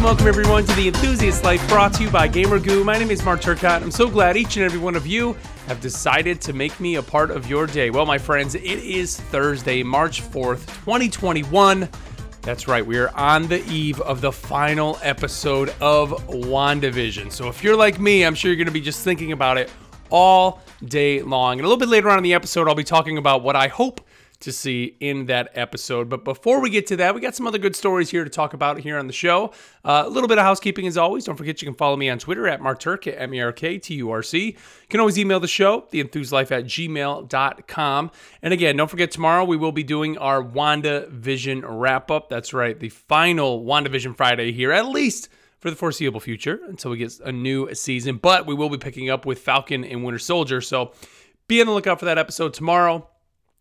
Welcome, 0.00 0.24
welcome 0.24 0.40
everyone 0.40 0.64
to 0.64 0.76
the 0.76 0.88
Enthusiast 0.88 1.44
Life 1.44 1.68
brought 1.68 1.92
to 1.92 2.04
you 2.04 2.10
by 2.10 2.26
GamerGoo. 2.26 2.86
My 2.86 2.96
name 2.96 3.10
is 3.10 3.22
Mark 3.22 3.42
Turcott. 3.42 3.82
I'm 3.82 3.90
so 3.90 4.08
glad 4.08 4.34
each 4.34 4.56
and 4.56 4.64
every 4.64 4.78
one 4.78 4.96
of 4.96 5.06
you 5.06 5.36
have 5.66 5.78
decided 5.82 6.40
to 6.40 6.54
make 6.54 6.80
me 6.80 6.94
a 6.94 7.02
part 7.02 7.30
of 7.30 7.50
your 7.50 7.66
day. 7.66 7.90
Well, 7.90 8.06
my 8.06 8.16
friends, 8.16 8.54
it 8.54 8.64
is 8.64 9.20
Thursday, 9.20 9.82
March 9.82 10.22
4th, 10.22 10.64
2021. 10.86 11.86
That's 12.40 12.66
right, 12.66 12.84
we 12.84 12.96
are 12.96 13.10
on 13.10 13.46
the 13.46 13.62
eve 13.70 14.00
of 14.00 14.22
the 14.22 14.32
final 14.32 14.98
episode 15.02 15.74
of 15.82 16.12
WandaVision. 16.28 17.30
So 17.30 17.48
if 17.48 17.62
you're 17.62 17.76
like 17.76 18.00
me, 18.00 18.24
I'm 18.24 18.34
sure 18.34 18.50
you're 18.50 18.56
going 18.56 18.68
to 18.68 18.72
be 18.72 18.80
just 18.80 19.04
thinking 19.04 19.32
about 19.32 19.58
it 19.58 19.70
all 20.08 20.62
day 20.82 21.20
long. 21.20 21.58
And 21.58 21.66
a 21.66 21.68
little 21.68 21.78
bit 21.78 21.90
later 21.90 22.08
on 22.08 22.16
in 22.16 22.24
the 22.24 22.32
episode, 22.32 22.68
I'll 22.68 22.74
be 22.74 22.84
talking 22.84 23.18
about 23.18 23.42
what 23.42 23.54
I 23.54 23.68
hope 23.68 24.00
to 24.40 24.52
see 24.52 24.96
in 25.00 25.26
that 25.26 25.50
episode. 25.54 26.08
But 26.08 26.24
before 26.24 26.60
we 26.60 26.70
get 26.70 26.86
to 26.88 26.96
that, 26.96 27.14
we 27.14 27.20
got 27.20 27.34
some 27.34 27.46
other 27.46 27.58
good 27.58 27.76
stories 27.76 28.10
here 28.10 28.24
to 28.24 28.30
talk 28.30 28.54
about 28.54 28.80
here 28.80 28.98
on 28.98 29.06
the 29.06 29.12
show. 29.12 29.52
Uh, 29.84 30.04
a 30.06 30.08
little 30.08 30.28
bit 30.28 30.38
of 30.38 30.44
housekeeping 30.44 30.86
as 30.86 30.96
always. 30.96 31.24
Don't 31.24 31.36
forget 31.36 31.60
you 31.60 31.66
can 31.66 31.74
follow 31.74 31.96
me 31.96 32.08
on 32.08 32.18
Twitter 32.18 32.48
at 32.48 32.60
MarkTurc, 32.60 33.06
at 33.06 33.20
M-E-R-K-T-U-R-C. 33.20 34.44
You 34.46 34.54
can 34.88 35.00
always 35.00 35.18
email 35.18 35.40
the 35.40 35.48
show, 35.48 35.82
theenthuslife 35.92 36.50
at 36.50 36.64
gmail.com. 36.64 38.10
And 38.42 38.52
again, 38.52 38.76
don't 38.76 38.90
forget 38.90 39.10
tomorrow 39.10 39.44
we 39.44 39.56
will 39.56 39.72
be 39.72 39.84
doing 39.84 40.16
our 40.18 40.42
WandaVision 40.42 41.62
wrap-up. 41.64 42.28
That's 42.28 42.52
right, 42.52 42.78
the 42.78 42.88
final 42.88 43.64
WandaVision 43.64 44.16
Friday 44.16 44.52
here, 44.52 44.72
at 44.72 44.88
least 44.88 45.28
for 45.58 45.68
the 45.68 45.76
foreseeable 45.76 46.20
future 46.20 46.60
until 46.68 46.90
we 46.90 46.96
get 46.96 47.20
a 47.20 47.30
new 47.30 47.72
season. 47.74 48.16
But 48.16 48.46
we 48.46 48.54
will 48.54 48.70
be 48.70 48.78
picking 48.78 49.10
up 49.10 49.26
with 49.26 49.40
Falcon 49.40 49.84
and 49.84 50.02
Winter 50.02 50.18
Soldier. 50.18 50.62
So 50.62 50.92
be 51.46 51.60
on 51.60 51.66
the 51.66 51.74
lookout 51.74 51.98
for 51.98 52.06
that 52.06 52.16
episode 52.16 52.54
tomorrow. 52.54 53.06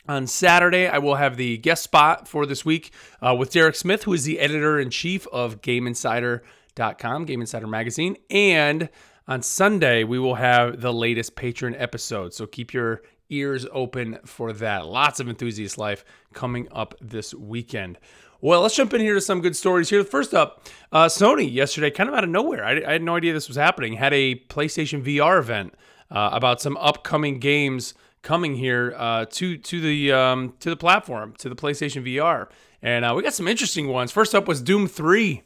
On 0.10 0.26
Saturday, 0.26 0.88
I 0.88 0.98
will 0.98 1.14
have 1.14 1.38
the 1.38 1.58
guest 1.58 1.84
spot 1.84 2.28
for 2.28 2.48
this 2.48 2.66
week 2.66 2.92
uh, 3.22 3.36
with 3.38 3.52
Derek 3.52 3.76
Smith, 3.76 4.06
who 4.06 4.14
is 4.14 4.24
the 4.24 4.40
editor 4.40 4.80
in 4.80 4.90
chief 4.90 5.28
of 5.28 5.62
GameInsider.com, 5.62 7.26
Game 7.26 7.42
Insider 7.42 7.68
Magazine. 7.68 8.18
And 8.32 8.90
on 9.28 9.44
Sunday, 9.44 10.04
we 10.04 10.18
will 10.18 10.34
have 10.34 10.82
the 10.82 10.92
latest 10.92 11.36
patron 11.36 11.76
episode. 11.76 12.34
So 12.34 12.48
keep 12.48 12.74
your 12.74 13.04
ears 13.30 13.68
open 13.72 14.18
for 14.26 14.52
that. 14.54 14.88
Lots 14.88 15.20
of 15.20 15.30
enthusiast 15.30 15.78
life 15.78 16.04
coming 16.34 16.68
up 16.72 16.96
this 17.00 17.36
weekend. 17.36 18.00
Well, 18.42 18.62
let's 18.62 18.76
jump 18.76 18.96
in 18.96 19.02
here 19.02 19.14
to 19.14 19.22
some 19.22 19.42
good 19.42 19.56
stories 19.56 19.92
here. 19.92 20.04
First 20.04 20.34
up, 20.34 20.68
uh, 20.92 21.06
Sony 21.06 21.54
yesterday, 21.54 21.92
kind 21.92 22.10
of 22.10 22.16
out 22.16 22.24
of 22.24 22.32
nowhere, 22.32 22.66
I, 22.66 22.82
I, 22.84 22.94
had 22.94 23.04
no 23.04 23.16
idea 23.16 23.32
this 23.32 23.48
was 23.48 23.58
happening, 23.58 23.94
had 23.94 24.16
a 24.16 24.38
PlayStation 24.50 25.04
VR 25.04 25.38
event 25.38 25.76
uh, 26.10 26.32
about 26.34 26.62
some 26.62 26.78
upcoming 26.78 27.38
games 27.38 27.94
coming 28.22 28.56
here 28.56 28.94
uh, 28.98 29.26
to 29.32 29.58
to 29.58 29.82
the 29.82 30.12
um, 30.12 30.54
to 30.60 30.70
the 30.70 30.78
platform 30.78 31.34
to 31.40 31.50
the 31.50 31.56
PlayStation 31.56 32.06
VR, 32.06 32.48
and 32.82 33.06
uh, 33.06 33.14
we 33.16 33.24
got 33.24 33.34
some 33.34 33.48
interesting 33.48 33.88
ones. 33.88 34.12
First 34.12 34.36
up 34.36 34.48
was 34.48 34.62
Doom 34.62 34.88
Three. 34.88 35.44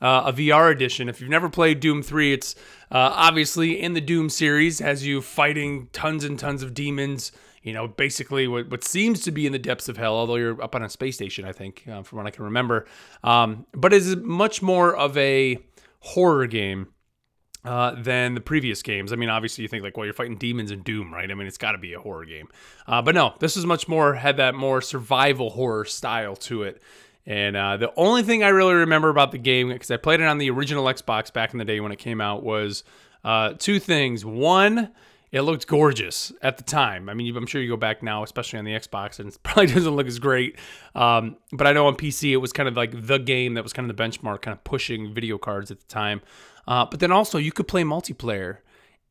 Uh, 0.00 0.24
a 0.26 0.32
VR 0.32 0.72
edition. 0.72 1.08
If 1.08 1.20
you've 1.20 1.30
never 1.30 1.48
played 1.48 1.78
Doom 1.78 2.02
3, 2.02 2.32
it's 2.32 2.56
uh, 2.90 3.12
obviously 3.14 3.80
in 3.80 3.92
the 3.92 4.00
Doom 4.00 4.30
series, 4.30 4.80
has 4.80 5.06
you 5.06 5.22
fighting 5.22 5.90
tons 5.92 6.24
and 6.24 6.36
tons 6.36 6.64
of 6.64 6.74
demons. 6.74 7.30
You 7.62 7.72
know, 7.72 7.86
basically 7.86 8.48
what, 8.48 8.68
what 8.68 8.82
seems 8.82 9.20
to 9.20 9.30
be 9.30 9.46
in 9.46 9.52
the 9.52 9.60
depths 9.60 9.88
of 9.88 9.96
hell, 9.96 10.16
although 10.16 10.34
you're 10.34 10.60
up 10.60 10.74
on 10.74 10.82
a 10.82 10.88
space 10.88 11.14
station, 11.14 11.44
I 11.44 11.52
think, 11.52 11.84
uh, 11.88 12.02
from 12.02 12.18
what 12.18 12.26
I 12.26 12.30
can 12.30 12.46
remember. 12.46 12.86
Um, 13.22 13.64
but 13.74 13.92
it's 13.92 14.16
much 14.16 14.60
more 14.60 14.92
of 14.92 15.16
a 15.16 15.58
horror 16.00 16.48
game 16.48 16.88
uh, 17.64 17.94
than 17.96 18.34
the 18.34 18.40
previous 18.40 18.82
games. 18.82 19.12
I 19.12 19.16
mean, 19.16 19.28
obviously, 19.28 19.62
you 19.62 19.68
think 19.68 19.82
like, 19.82 19.96
well, 19.96 20.04
you're 20.04 20.14
fighting 20.14 20.36
demons 20.36 20.70
in 20.70 20.82
Doom, 20.82 21.12
right? 21.12 21.30
I 21.30 21.34
mean, 21.34 21.46
it's 21.46 21.58
got 21.58 21.72
to 21.72 21.78
be 21.78 21.92
a 21.92 22.00
horror 22.00 22.24
game. 22.24 22.48
Uh, 22.86 23.02
but 23.02 23.14
no, 23.14 23.34
this 23.38 23.56
is 23.56 23.64
much 23.64 23.88
more 23.88 24.14
had 24.14 24.36
that 24.38 24.54
more 24.54 24.80
survival 24.80 25.50
horror 25.50 25.84
style 25.84 26.36
to 26.36 26.64
it. 26.64 26.82
And 27.24 27.56
uh, 27.56 27.76
the 27.76 27.92
only 27.96 28.24
thing 28.24 28.42
I 28.42 28.48
really 28.48 28.74
remember 28.74 29.08
about 29.08 29.30
the 29.30 29.38
game, 29.38 29.68
because 29.68 29.90
I 29.92 29.96
played 29.96 30.20
it 30.20 30.26
on 30.26 30.38
the 30.38 30.50
original 30.50 30.84
Xbox 30.86 31.32
back 31.32 31.52
in 31.52 31.58
the 31.58 31.64
day 31.64 31.78
when 31.78 31.92
it 31.92 31.98
came 32.00 32.20
out, 32.20 32.42
was 32.42 32.82
uh, 33.22 33.52
two 33.58 33.78
things. 33.78 34.24
One, 34.24 34.90
it 35.32 35.40
looked 35.40 35.66
gorgeous 35.66 36.30
at 36.42 36.58
the 36.58 36.62
time. 36.62 37.08
I 37.08 37.14
mean, 37.14 37.34
I'm 37.34 37.46
sure 37.46 37.60
you 37.60 37.68
go 37.68 37.76
back 37.76 38.02
now, 38.02 38.22
especially 38.22 38.58
on 38.58 38.66
the 38.66 38.72
Xbox, 38.72 39.18
and 39.18 39.28
it 39.32 39.42
probably 39.42 39.66
doesn't 39.66 39.96
look 39.96 40.06
as 40.06 40.18
great. 40.18 40.56
Um, 40.94 41.36
but 41.52 41.66
I 41.66 41.72
know 41.72 41.86
on 41.86 41.96
PC, 41.96 42.32
it 42.32 42.36
was 42.36 42.52
kind 42.52 42.68
of 42.68 42.76
like 42.76 43.06
the 43.06 43.18
game 43.18 43.54
that 43.54 43.62
was 43.62 43.72
kind 43.72 43.90
of 43.90 43.96
the 43.96 44.02
benchmark, 44.02 44.42
kind 44.42 44.56
of 44.56 44.62
pushing 44.62 45.12
video 45.12 45.38
cards 45.38 45.70
at 45.70 45.80
the 45.80 45.86
time. 45.86 46.20
Uh, 46.68 46.84
but 46.84 47.00
then 47.00 47.10
also, 47.10 47.38
you 47.38 47.50
could 47.50 47.66
play 47.66 47.82
multiplayer, 47.82 48.58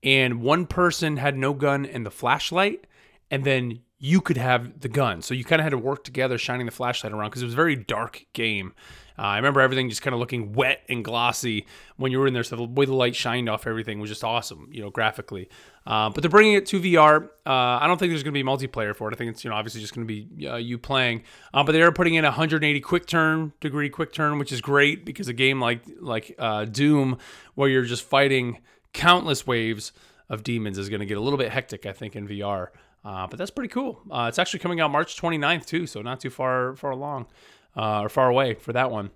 and 0.03 0.41
one 0.41 0.67
person 0.67 1.17
had 1.17 1.35
no 1.35 1.53
gun 1.53 1.85
and 1.85 2.05
the 2.05 2.11
flashlight, 2.11 2.85
and 3.31 3.43
then 3.43 3.79
you 4.03 4.19
could 4.19 4.37
have 4.37 4.79
the 4.81 4.89
gun. 4.89 5.21
So 5.21 5.35
you 5.35 5.45
kind 5.45 5.59
of 5.59 5.63
had 5.63 5.69
to 5.69 5.77
work 5.77 6.03
together, 6.03 6.39
shining 6.39 6.65
the 6.65 6.71
flashlight 6.71 7.13
around 7.13 7.29
because 7.29 7.43
it 7.43 7.45
was 7.45 7.53
a 7.53 7.55
very 7.55 7.75
dark 7.75 8.25
game. 8.33 8.73
Uh, 9.17 9.21
I 9.21 9.35
remember 9.35 9.61
everything 9.61 9.89
just 9.89 10.01
kind 10.01 10.15
of 10.15 10.19
looking 10.19 10.53
wet 10.53 10.81
and 10.89 11.05
glossy 11.05 11.67
when 11.97 12.11
you 12.11 12.17
were 12.17 12.25
in 12.25 12.33
there. 12.33 12.43
So 12.43 12.55
the 12.55 12.63
way 12.63 12.85
the 12.85 12.95
light 12.95 13.15
shined 13.15 13.47
off 13.47 13.67
everything 13.67 13.99
was 13.99 14.09
just 14.09 14.23
awesome, 14.23 14.69
you 14.71 14.81
know, 14.81 14.89
graphically. 14.89 15.49
Uh, 15.85 16.09
but 16.09 16.23
they're 16.23 16.31
bringing 16.31 16.53
it 16.53 16.65
to 16.67 16.79
VR. 16.79 17.25
Uh, 17.45 17.49
I 17.49 17.85
don't 17.85 17.99
think 17.99 18.11
there's 18.11 18.23
going 18.23 18.33
to 18.33 18.43
be 18.43 18.43
multiplayer 18.43 18.95
for 18.95 19.07
it. 19.07 19.13
I 19.13 19.17
think 19.17 19.29
it's 19.29 19.43
you 19.43 19.51
know 19.51 19.55
obviously 19.55 19.81
just 19.81 19.93
going 19.93 20.07
to 20.07 20.11
be 20.11 20.47
uh, 20.47 20.55
you 20.55 20.79
playing. 20.79 21.21
Uh, 21.53 21.63
but 21.63 21.73
they 21.73 21.83
are 21.83 21.91
putting 21.91 22.15
in 22.15 22.23
180 22.23 22.79
quick 22.81 23.05
turn 23.05 23.53
degree 23.59 23.89
quick 23.89 24.13
turn, 24.13 24.39
which 24.39 24.51
is 24.51 24.61
great 24.61 25.05
because 25.05 25.27
a 25.27 25.33
game 25.33 25.59
like 25.61 25.83
like 25.99 26.33
uh, 26.39 26.65
Doom, 26.65 27.19
where 27.53 27.69
you're 27.69 27.85
just 27.85 28.03
fighting 28.03 28.61
countless 28.93 29.45
waves 29.45 29.91
of 30.31 30.41
demons, 30.41 30.79
is 30.79 30.89
going 30.89 31.01
to 31.01 31.05
get 31.05 31.17
a 31.17 31.21
little 31.21 31.37
bit 31.37 31.51
hectic. 31.51 31.85
I 31.85 31.93
think 31.93 32.15
in 32.15 32.27
VR. 32.27 32.69
Uh, 33.03 33.27
but 33.27 33.37
that's 33.37 33.51
pretty 33.51 33.69
cool. 33.69 33.99
it's 34.11 34.37
actually 34.37 34.59
coming 34.59 34.79
out 34.79 34.91
March 34.91 35.19
29th 35.19 35.65
too, 35.65 35.87
so 35.87 36.01
not 36.01 36.19
too 36.19 36.29
far 36.29 36.75
far 36.75 36.91
along 36.91 37.27
uh, 37.75 38.01
or 38.01 38.09
far 38.09 38.29
away 38.29 38.53
for 38.53 38.73
that 38.73 38.91
one. 38.91 39.11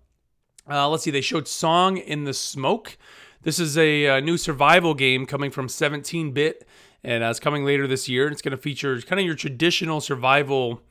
Uh, 0.69 0.89
let's 0.89 1.03
see, 1.03 1.11
they 1.11 1.21
showed 1.21 1.47
Song 1.47 1.97
in 1.97 2.23
the 2.23 2.33
Smoke. 2.33 2.97
This 3.43 3.59
is 3.59 3.77
a, 3.77 4.05
a 4.05 4.17
uh, 4.17 4.19
new 4.19 4.37
survival 4.37 4.95
game 4.95 5.27
coming 5.27 5.51
from 5.51 5.69
17 5.69 6.31
bit, 6.31 6.67
and 7.03 7.23
uh, 7.23 7.27
it's 7.27 7.39
coming 7.39 7.63
later 7.63 7.85
this 7.85 8.09
year. 8.09 8.27
It's 8.27 8.41
going 8.41 8.51
to 8.51 8.57
feature 8.57 8.99
kind 9.01 9.19
of 9.19 9.25
your 9.25 9.35
traditional 9.35 10.01
survival 10.01 10.81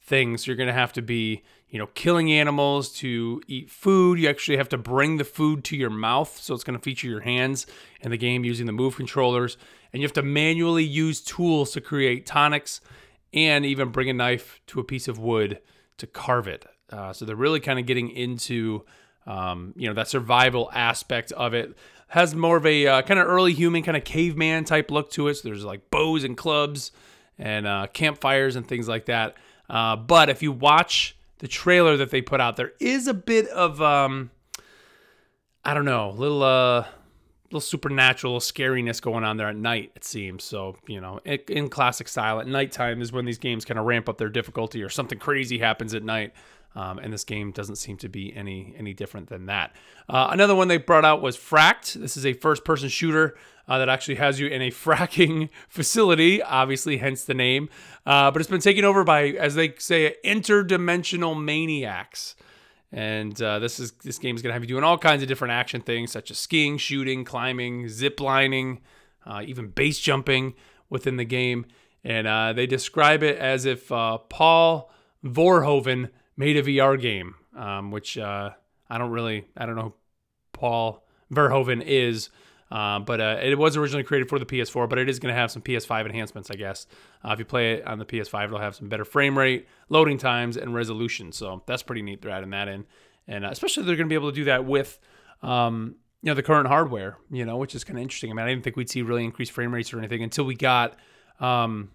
things. 0.00 0.46
You're 0.46 0.56
going 0.56 0.68
to 0.68 0.72
have 0.72 0.92
to 0.92 1.02
be, 1.02 1.42
you 1.74 1.80
know, 1.80 1.88
killing 1.88 2.30
animals 2.30 2.92
to 2.92 3.42
eat 3.48 3.68
food. 3.68 4.20
You 4.20 4.28
actually 4.28 4.58
have 4.58 4.68
to 4.68 4.78
bring 4.78 5.16
the 5.16 5.24
food 5.24 5.64
to 5.64 5.76
your 5.76 5.90
mouth, 5.90 6.40
so 6.40 6.54
it's 6.54 6.62
going 6.62 6.78
to 6.78 6.82
feature 6.82 7.08
your 7.08 7.22
hands 7.22 7.66
in 8.00 8.12
the 8.12 8.16
game 8.16 8.44
using 8.44 8.66
the 8.66 8.72
move 8.72 8.94
controllers, 8.94 9.56
and 9.92 10.00
you 10.00 10.06
have 10.06 10.12
to 10.12 10.22
manually 10.22 10.84
use 10.84 11.20
tools 11.20 11.72
to 11.72 11.80
create 11.80 12.26
tonics 12.26 12.80
and 13.32 13.66
even 13.66 13.88
bring 13.88 14.08
a 14.08 14.12
knife 14.12 14.60
to 14.68 14.78
a 14.78 14.84
piece 14.84 15.08
of 15.08 15.18
wood 15.18 15.58
to 15.96 16.06
carve 16.06 16.46
it. 16.46 16.64
Uh, 16.90 17.12
so 17.12 17.24
they're 17.24 17.34
really 17.34 17.58
kind 17.58 17.80
of 17.80 17.86
getting 17.86 18.08
into 18.08 18.84
um, 19.26 19.74
you 19.76 19.88
know 19.88 19.94
that 19.94 20.06
survival 20.06 20.70
aspect 20.72 21.32
of 21.32 21.54
it. 21.54 21.76
Has 22.06 22.36
more 22.36 22.56
of 22.56 22.66
a 22.66 22.86
uh, 22.86 23.02
kind 23.02 23.18
of 23.18 23.26
early 23.26 23.52
human 23.52 23.82
kind 23.82 23.96
of 23.96 24.04
caveman 24.04 24.64
type 24.64 24.92
look 24.92 25.10
to 25.10 25.26
it. 25.26 25.34
So 25.34 25.48
there's 25.48 25.64
like 25.64 25.90
bows 25.90 26.22
and 26.22 26.36
clubs 26.36 26.92
and 27.36 27.66
uh, 27.66 27.88
campfires 27.92 28.54
and 28.54 28.64
things 28.64 28.86
like 28.86 29.06
that. 29.06 29.34
Uh, 29.68 29.96
but 29.96 30.28
if 30.28 30.40
you 30.40 30.52
watch 30.52 31.16
the 31.38 31.48
trailer 31.48 31.96
that 31.96 32.10
they 32.10 32.22
put 32.22 32.40
out, 32.40 32.56
there 32.56 32.72
is 32.80 33.06
a 33.06 33.14
bit 33.14 33.48
of 33.48 33.80
um, 33.80 34.30
I 35.64 35.74
don't 35.74 35.84
know, 35.84 36.10
little 36.10 36.42
uh, 36.42 36.86
little 37.46 37.60
supernatural 37.60 38.40
scariness 38.40 39.00
going 39.00 39.24
on 39.24 39.36
there 39.36 39.48
at 39.48 39.56
night. 39.56 39.92
It 39.96 40.04
seems 40.04 40.44
so. 40.44 40.76
You 40.86 41.00
know, 41.00 41.20
in, 41.24 41.38
in 41.48 41.68
classic 41.68 42.08
style, 42.08 42.40
at 42.40 42.46
nighttime 42.46 43.00
is 43.00 43.12
when 43.12 43.24
these 43.24 43.38
games 43.38 43.64
kind 43.64 43.78
of 43.78 43.86
ramp 43.86 44.08
up 44.08 44.18
their 44.18 44.28
difficulty, 44.28 44.82
or 44.82 44.88
something 44.88 45.18
crazy 45.18 45.58
happens 45.58 45.94
at 45.94 46.02
night. 46.02 46.32
Um, 46.76 46.98
and 46.98 47.12
this 47.12 47.22
game 47.22 47.52
doesn't 47.52 47.76
seem 47.76 47.98
to 47.98 48.08
be 48.08 48.34
any 48.34 48.74
any 48.76 48.94
different 48.94 49.28
than 49.28 49.46
that. 49.46 49.76
Uh, 50.08 50.28
another 50.32 50.54
one 50.56 50.66
they 50.68 50.76
brought 50.76 51.04
out 51.04 51.22
was 51.22 51.36
Fracked. 51.36 51.94
This 51.94 52.16
is 52.16 52.26
a 52.26 52.32
first-person 52.32 52.88
shooter 52.88 53.36
uh, 53.68 53.78
that 53.78 53.88
actually 53.88 54.16
has 54.16 54.40
you 54.40 54.46
in 54.46 54.62
a 54.62 54.70
fracking 54.70 55.48
facility, 55.68 56.42
obviously, 56.42 56.98
hence 56.98 57.24
the 57.24 57.34
name. 57.34 57.68
Uh, 58.06 58.30
but 58.30 58.40
it's 58.40 58.50
been 58.50 58.60
taken 58.60 58.84
over 58.84 59.04
by, 59.04 59.28
as 59.28 59.54
they 59.54 59.74
say, 59.78 60.16
interdimensional 60.24 61.40
maniacs. 61.42 62.36
And 62.92 63.40
uh, 63.42 63.58
this 63.58 63.80
is 63.80 63.92
this 64.04 64.18
game 64.18 64.36
is 64.36 64.42
going 64.42 64.50
to 64.50 64.54
have 64.54 64.62
you 64.62 64.68
doing 64.68 64.84
all 64.84 64.98
kinds 64.98 65.22
of 65.22 65.28
different 65.28 65.52
action 65.52 65.80
things, 65.80 66.12
such 66.12 66.30
as 66.30 66.38
skiing, 66.38 66.78
shooting, 66.78 67.24
climbing, 67.24 67.88
zip 67.88 68.20
lining, 68.20 68.82
uh, 69.26 69.42
even 69.44 69.68
base 69.68 69.98
jumping 69.98 70.54
within 70.88 71.16
the 71.16 71.24
game. 71.24 71.66
And 72.04 72.26
uh, 72.26 72.52
they 72.52 72.66
describe 72.66 73.22
it 73.22 73.36
as 73.38 73.64
if 73.64 73.88
Paul 73.88 74.92
Verhoeven 75.24 76.10
made 76.36 76.56
a 76.56 76.62
VR 76.62 77.00
game, 77.00 77.34
um, 77.56 77.90
which 77.90 78.18
uh, 78.18 78.50
I 78.88 78.98
don't 78.98 79.10
really, 79.10 79.46
I 79.56 79.66
don't 79.66 79.76
know 79.76 79.82
who 79.82 79.94
Paul 80.52 81.06
Verhoeven 81.32 81.82
is, 81.84 82.30
uh, 82.70 82.98
but 82.98 83.20
uh, 83.20 83.38
it 83.42 83.58
was 83.58 83.76
originally 83.76 84.04
created 84.04 84.28
for 84.28 84.38
the 84.38 84.46
PS4, 84.46 84.88
but 84.88 84.98
it 84.98 85.08
is 85.08 85.18
going 85.18 85.32
to 85.32 85.38
have 85.38 85.50
some 85.50 85.62
PS5 85.62 86.06
enhancements, 86.06 86.50
I 86.50 86.54
guess. 86.54 86.86
Uh, 87.24 87.32
if 87.32 87.38
you 87.38 87.44
play 87.44 87.74
it 87.74 87.86
on 87.86 87.98
the 87.98 88.04
PS5, 88.04 88.44
it'll 88.44 88.58
have 88.58 88.74
some 88.74 88.88
better 88.88 89.04
frame 89.04 89.38
rate, 89.38 89.68
loading 89.88 90.18
times, 90.18 90.56
and 90.56 90.74
resolution. 90.74 91.32
So 91.32 91.62
that's 91.66 91.82
pretty 91.82 92.02
neat. 92.02 92.22
They're 92.22 92.30
adding 92.30 92.50
that 92.50 92.68
in, 92.68 92.86
and 93.28 93.44
uh, 93.44 93.50
especially 93.50 93.84
they're 93.84 93.96
going 93.96 94.08
to 94.08 94.12
be 94.12 94.16
able 94.16 94.30
to 94.30 94.36
do 94.36 94.44
that 94.44 94.64
with. 94.64 94.98
Um, 95.42 95.96
you 96.22 96.30
know 96.30 96.34
the 96.34 96.42
current 96.42 96.68
hardware, 96.68 97.18
you 97.30 97.44
know, 97.44 97.58
which 97.58 97.74
is 97.74 97.84
kind 97.84 97.98
of 97.98 98.02
interesting. 98.02 98.30
I 98.30 98.34
mean, 98.34 98.46
I 98.46 98.48
didn't 98.48 98.64
think 98.64 98.76
we'd 98.76 98.88
see 98.88 99.02
really 99.02 99.24
increased 99.24 99.52
frame 99.52 99.74
rates 99.74 99.92
or 99.92 99.98
anything 99.98 100.22
until 100.22 100.46
we 100.46 100.54
got 100.54 100.96
um, 101.38 101.90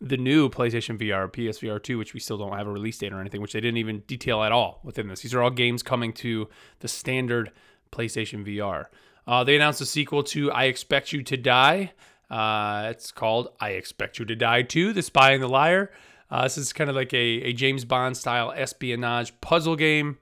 the 0.00 0.18
new 0.18 0.50
PlayStation 0.50 0.98
VR, 0.98 1.32
PSVR 1.32 1.82
2, 1.82 1.96
which 1.96 2.12
we 2.12 2.20
still 2.20 2.36
don't 2.36 2.52
have 2.52 2.66
a 2.66 2.70
release 2.70 2.98
date 2.98 3.12
or 3.12 3.20
anything, 3.20 3.40
which 3.40 3.54
they 3.54 3.60
didn't 3.60 3.78
even 3.78 4.00
detail 4.00 4.42
at 4.42 4.52
all 4.52 4.80
within 4.84 5.08
this. 5.08 5.22
These 5.22 5.32
are 5.32 5.42
all 5.42 5.50
games 5.50 5.82
coming 5.82 6.12
to 6.14 6.48
the 6.80 6.88
standard 6.88 7.52
PlayStation 7.90 8.46
VR. 8.46 8.86
Uh, 9.26 9.44
they 9.44 9.56
announced 9.56 9.80
a 9.80 9.86
sequel 9.86 10.22
to 10.24 10.50
I 10.52 10.64
Expect 10.64 11.12
You 11.12 11.22
to 11.22 11.36
Die. 11.36 11.92
Uh, 12.30 12.88
it's 12.90 13.12
called 13.12 13.48
I 13.60 13.70
Expect 13.70 14.18
You 14.18 14.24
to 14.24 14.36
Die 14.36 14.62
2 14.62 14.92
The 14.92 15.02
Spy 15.02 15.32
and 15.32 15.42
the 15.42 15.48
Liar. 15.48 15.90
Uh, 16.30 16.42
this 16.42 16.58
is 16.58 16.72
kind 16.72 16.90
of 16.90 16.96
like 16.96 17.12
a, 17.12 17.16
a 17.16 17.52
James 17.52 17.84
Bond 17.84 18.16
style 18.16 18.52
espionage 18.56 19.38
puzzle 19.40 19.76
game 19.76 20.18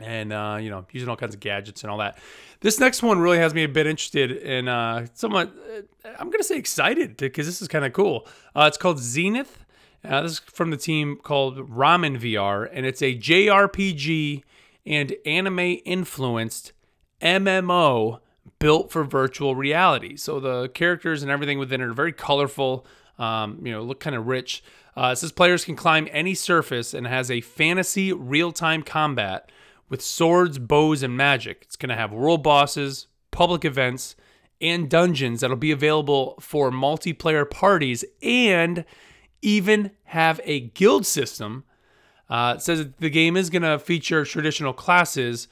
and 0.00 0.32
uh, 0.32 0.58
you 0.60 0.70
know 0.70 0.84
using 0.92 1.08
all 1.08 1.16
kinds 1.16 1.34
of 1.34 1.40
gadgets 1.40 1.82
and 1.82 1.90
all 1.90 1.98
that. 1.98 2.18
This 2.60 2.80
next 2.80 3.02
one 3.02 3.18
really 3.18 3.38
has 3.38 3.54
me 3.54 3.64
a 3.64 3.68
bit 3.68 3.86
interested 3.86 4.30
and 4.38 4.68
uh, 4.68 5.06
somewhat. 5.14 5.52
Uh, 5.76 6.08
I'm 6.18 6.30
gonna 6.30 6.44
say 6.44 6.56
excited 6.56 7.16
because 7.16 7.46
this 7.46 7.62
is 7.62 7.68
kind 7.68 7.84
of 7.84 7.92
cool. 7.92 8.26
Uh, 8.54 8.64
it's 8.68 8.78
called 8.78 8.98
Zenith. 8.98 9.64
Uh, 10.04 10.22
this 10.22 10.32
is 10.32 10.38
from 10.38 10.70
the 10.70 10.76
team 10.76 11.16
called 11.16 11.56
Ramen 11.70 12.18
VR, 12.20 12.68
and 12.72 12.84
it's 12.84 13.02
a 13.02 13.16
JRPG 13.16 14.42
and 14.86 15.14
anime 15.24 15.78
influenced 15.84 16.72
MMO 17.24 18.20
built 18.58 18.92
for 18.92 19.04
virtual 19.04 19.56
reality. 19.56 20.16
So 20.16 20.38
the 20.38 20.68
characters 20.68 21.22
and 21.22 21.30
everything 21.30 21.58
within 21.58 21.80
it 21.80 21.84
are 21.84 21.92
very 21.92 22.12
colorful. 22.12 22.86
Um, 23.18 23.60
you 23.64 23.72
know, 23.72 23.82
look 23.82 24.00
kind 24.00 24.14
of 24.14 24.26
rich. 24.26 24.62
Uh, 24.96 25.10
it 25.12 25.16
says 25.16 25.32
players 25.32 25.64
can 25.64 25.76
climb 25.76 26.08
any 26.12 26.34
surface 26.34 26.94
and 26.94 27.06
has 27.06 27.30
a 27.30 27.40
fantasy 27.40 28.12
real 28.12 28.52
time 28.52 28.82
combat 28.82 29.50
with 29.88 30.02
swords, 30.02 30.58
bows, 30.58 31.02
and 31.02 31.16
magic. 31.16 31.62
It's 31.62 31.76
going 31.76 31.90
to 31.90 31.96
have 31.96 32.12
world 32.12 32.42
bosses, 32.42 33.06
public 33.30 33.64
events, 33.64 34.16
and 34.60 34.88
dungeons 34.88 35.40
that'll 35.40 35.56
be 35.56 35.70
available 35.70 36.36
for 36.40 36.70
multiplayer 36.70 37.48
parties 37.48 38.04
and 38.22 38.84
even 39.42 39.90
have 40.04 40.40
a 40.44 40.60
guild 40.60 41.06
system. 41.06 41.64
Uh, 42.30 42.54
it 42.56 42.62
says 42.62 42.88
the 42.98 43.10
game 43.10 43.36
is 43.36 43.50
going 43.50 43.62
to 43.62 43.78
feature 43.78 44.24
traditional 44.24 44.72
classes, 44.72 45.48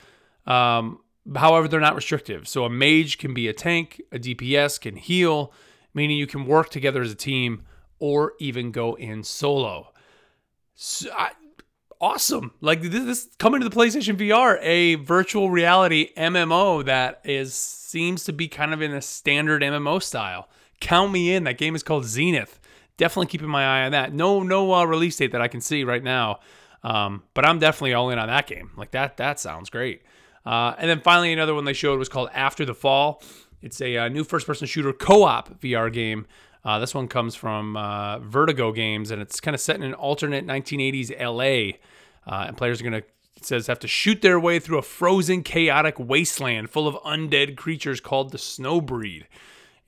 um, 0.47 0.99
however, 1.37 1.69
they're 1.69 1.81
not 1.81 1.95
restrictive. 1.95 2.49
So 2.49 2.65
a 2.65 2.71
mage 2.71 3.19
can 3.19 3.35
be 3.35 3.49
a 3.49 3.53
tank, 3.53 4.01
a 4.11 4.19
DPS 4.19 4.81
can 4.81 4.97
heal, 4.97 5.53
meaning 5.95 6.17
you 6.17 6.27
can 6.27 6.47
work 6.47 6.71
together 6.71 7.03
as 7.03 7.13
a 7.13 7.17
team 7.17 7.63
or 7.99 8.33
even 8.39 8.73
go 8.73 8.95
in 8.95 9.23
solo. 9.23 9.93
So 10.75 11.11
I, 11.13 11.31
awesome. 12.01 12.53
Like 12.61 12.83
this, 12.83 13.05
this 13.05 13.29
coming 13.39 13.61
to 13.61 13.69
the 13.69 13.75
PlayStation 13.75 14.17
VR, 14.17 14.59
a 14.61 14.97
virtual 14.97 15.51
reality 15.51 16.13
MMO 16.17 16.85
that 16.85 17.21
is 17.25 17.55
seems 17.55 18.25
to 18.25 18.33
be 18.33 18.49
kind 18.49 18.75
of 18.75 18.83
in 18.83 18.93
a 18.93 19.01
standard 19.01 19.63
MMO 19.63 20.03
style. 20.03 20.49
Count 20.81 21.13
me 21.13 21.33
in. 21.33 21.45
That 21.45 21.59
game 21.59 21.77
is 21.77 21.85
called 21.85 22.05
Zenith. 22.05 22.59
Definitely 22.97 23.27
keeping 23.27 23.49
my 23.49 23.65
eye 23.65 23.85
on 23.85 23.93
that. 23.93 24.13
No, 24.13 24.43
no 24.43 24.75
uh, 24.75 24.85
release 24.85 25.17
date 25.17 25.33
that 25.33 25.41
I 25.41 25.49
can 25.49 25.61
see 25.61 25.85
right 25.85 26.03
now, 26.03 26.41
um, 26.83 27.23
but 27.35 27.47
I'm 27.47 27.59
definitely 27.59 27.95
all 27.95 28.11
in 28.11 28.19
on 28.19 28.29
that 28.29 28.47
game. 28.47 28.73
Like 28.77 28.91
that, 28.91 29.17
that 29.19 29.39
sounds 29.39 29.71
great. 29.71 30.03
Uh, 30.45 30.75
and 30.79 30.91
then 30.91 31.01
finally, 31.01 31.33
another 31.33 31.55
one 31.55 31.65
they 31.65 31.73
showed 31.73 31.99
was 31.99 32.09
called 32.09 32.31
After 32.35 32.65
the 32.65 32.75
Fall. 32.75 33.23
It's 33.61 33.81
a, 33.81 33.97
uh, 33.97 34.09
new 34.09 34.25
first-person 34.25 34.67
shooter 34.67 34.93
co-op 34.93 35.61
VR 35.61 35.93
game. 35.93 36.27
Uh, 36.65 36.79
this 36.79 36.95
one 36.95 37.09
comes 37.09 37.35
from 37.35 37.77
uh, 37.77 38.19
Vertigo 38.19 38.73
Games, 38.73 39.11
and 39.11 39.23
it's 39.23 39.41
kind 39.41 39.55
of 39.55 39.61
set 39.61 39.77
in 39.77 39.83
an 39.83 39.95
alternate 39.95 40.47
1980s 40.47 41.11
LA. 41.19 41.79
Uh, 42.27 42.47
and 42.47 42.57
players 42.57 42.81
are 42.81 42.85
going 42.85 42.93
to, 42.93 43.09
it 43.37 43.47
says, 43.47 43.67
have 43.67 43.81
to 43.81 43.89
shoot 43.89 44.23
their 44.23 44.39
way 44.39 44.59
through 44.59 44.79
a 44.79 44.83
frozen, 44.83 45.43
chaotic 45.43 45.99
wasteland 45.99 46.71
full 46.71 46.87
of 46.87 46.95
undead 47.03 47.57
creatures 47.57 48.01
called 48.01 48.31
the 48.31 48.39
Snowbreed. 48.39 49.25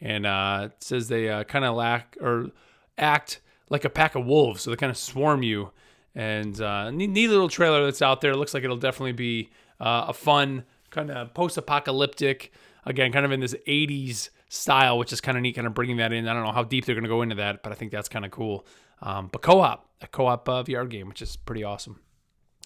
And 0.01 0.27
uh, 0.27 0.69
it 0.73 0.83
says 0.83 1.09
they 1.09 1.45
kind 1.45 1.65
of 1.65 1.77
lack 1.77 2.17
or 2.21 2.51
act 2.99 3.41
like 3.71 3.85
a 3.85 3.91
pack 3.91 4.15
of 4.15 4.27
wolves, 4.27 4.63
so 4.63 4.71
they 4.71 4.77
kind 4.77 4.91
of 4.91 4.97
swarm 4.97 5.43
you. 5.43 5.71
And 6.17 6.59
neat, 6.97 7.11
neat, 7.11 7.29
little 7.29 7.49
trailer 7.49 7.85
that's 7.85 8.03
out 8.03 8.21
there. 8.21 8.33
It 8.33 8.37
looks 8.37 8.55
like 8.55 8.65
it'll 8.65 8.77
definitely 8.77 9.13
be 9.13 9.51
uh, 9.85 10.07
a 10.09 10.13
fun 10.15 10.65
kind 10.91 11.11
of 11.11 11.35
post-apocalyptic, 11.35 12.53
again, 12.87 13.13
kind 13.13 13.27
of 13.27 13.33
in 13.33 13.41
this 13.41 13.55
80s 13.69 14.31
style, 14.49 14.99
which 14.99 15.13
is 15.13 15.21
kind 15.21 15.37
of 15.37 15.43
neat, 15.43 15.55
kind 15.55 15.67
of 15.67 15.75
bringing 15.75 15.99
that 15.99 16.13
in. 16.13 16.27
I 16.27 16.33
don't 16.33 16.45
know 16.45 16.53
how 16.53 16.65
deep 16.65 16.87
they're 16.87 16.95
going 16.95 17.05
to 17.05 17.09
go 17.09 17.23
into 17.23 17.35
that, 17.37 17.63
but 17.63 17.71
I 17.71 17.75
think 17.75 17.93
that's 17.93 18.09
kind 18.09 18.25
of 18.25 18.31
cool. 18.31 18.67
Um, 19.03 19.29
but 19.31 19.43
co-op, 19.43 19.89
a 20.01 20.07
co-op 20.07 20.49
uh, 20.49 20.63
VR 20.63 20.89
game, 20.89 21.09
which 21.09 21.21
is 21.21 21.37
pretty 21.37 21.65
awesome. 21.65 22.01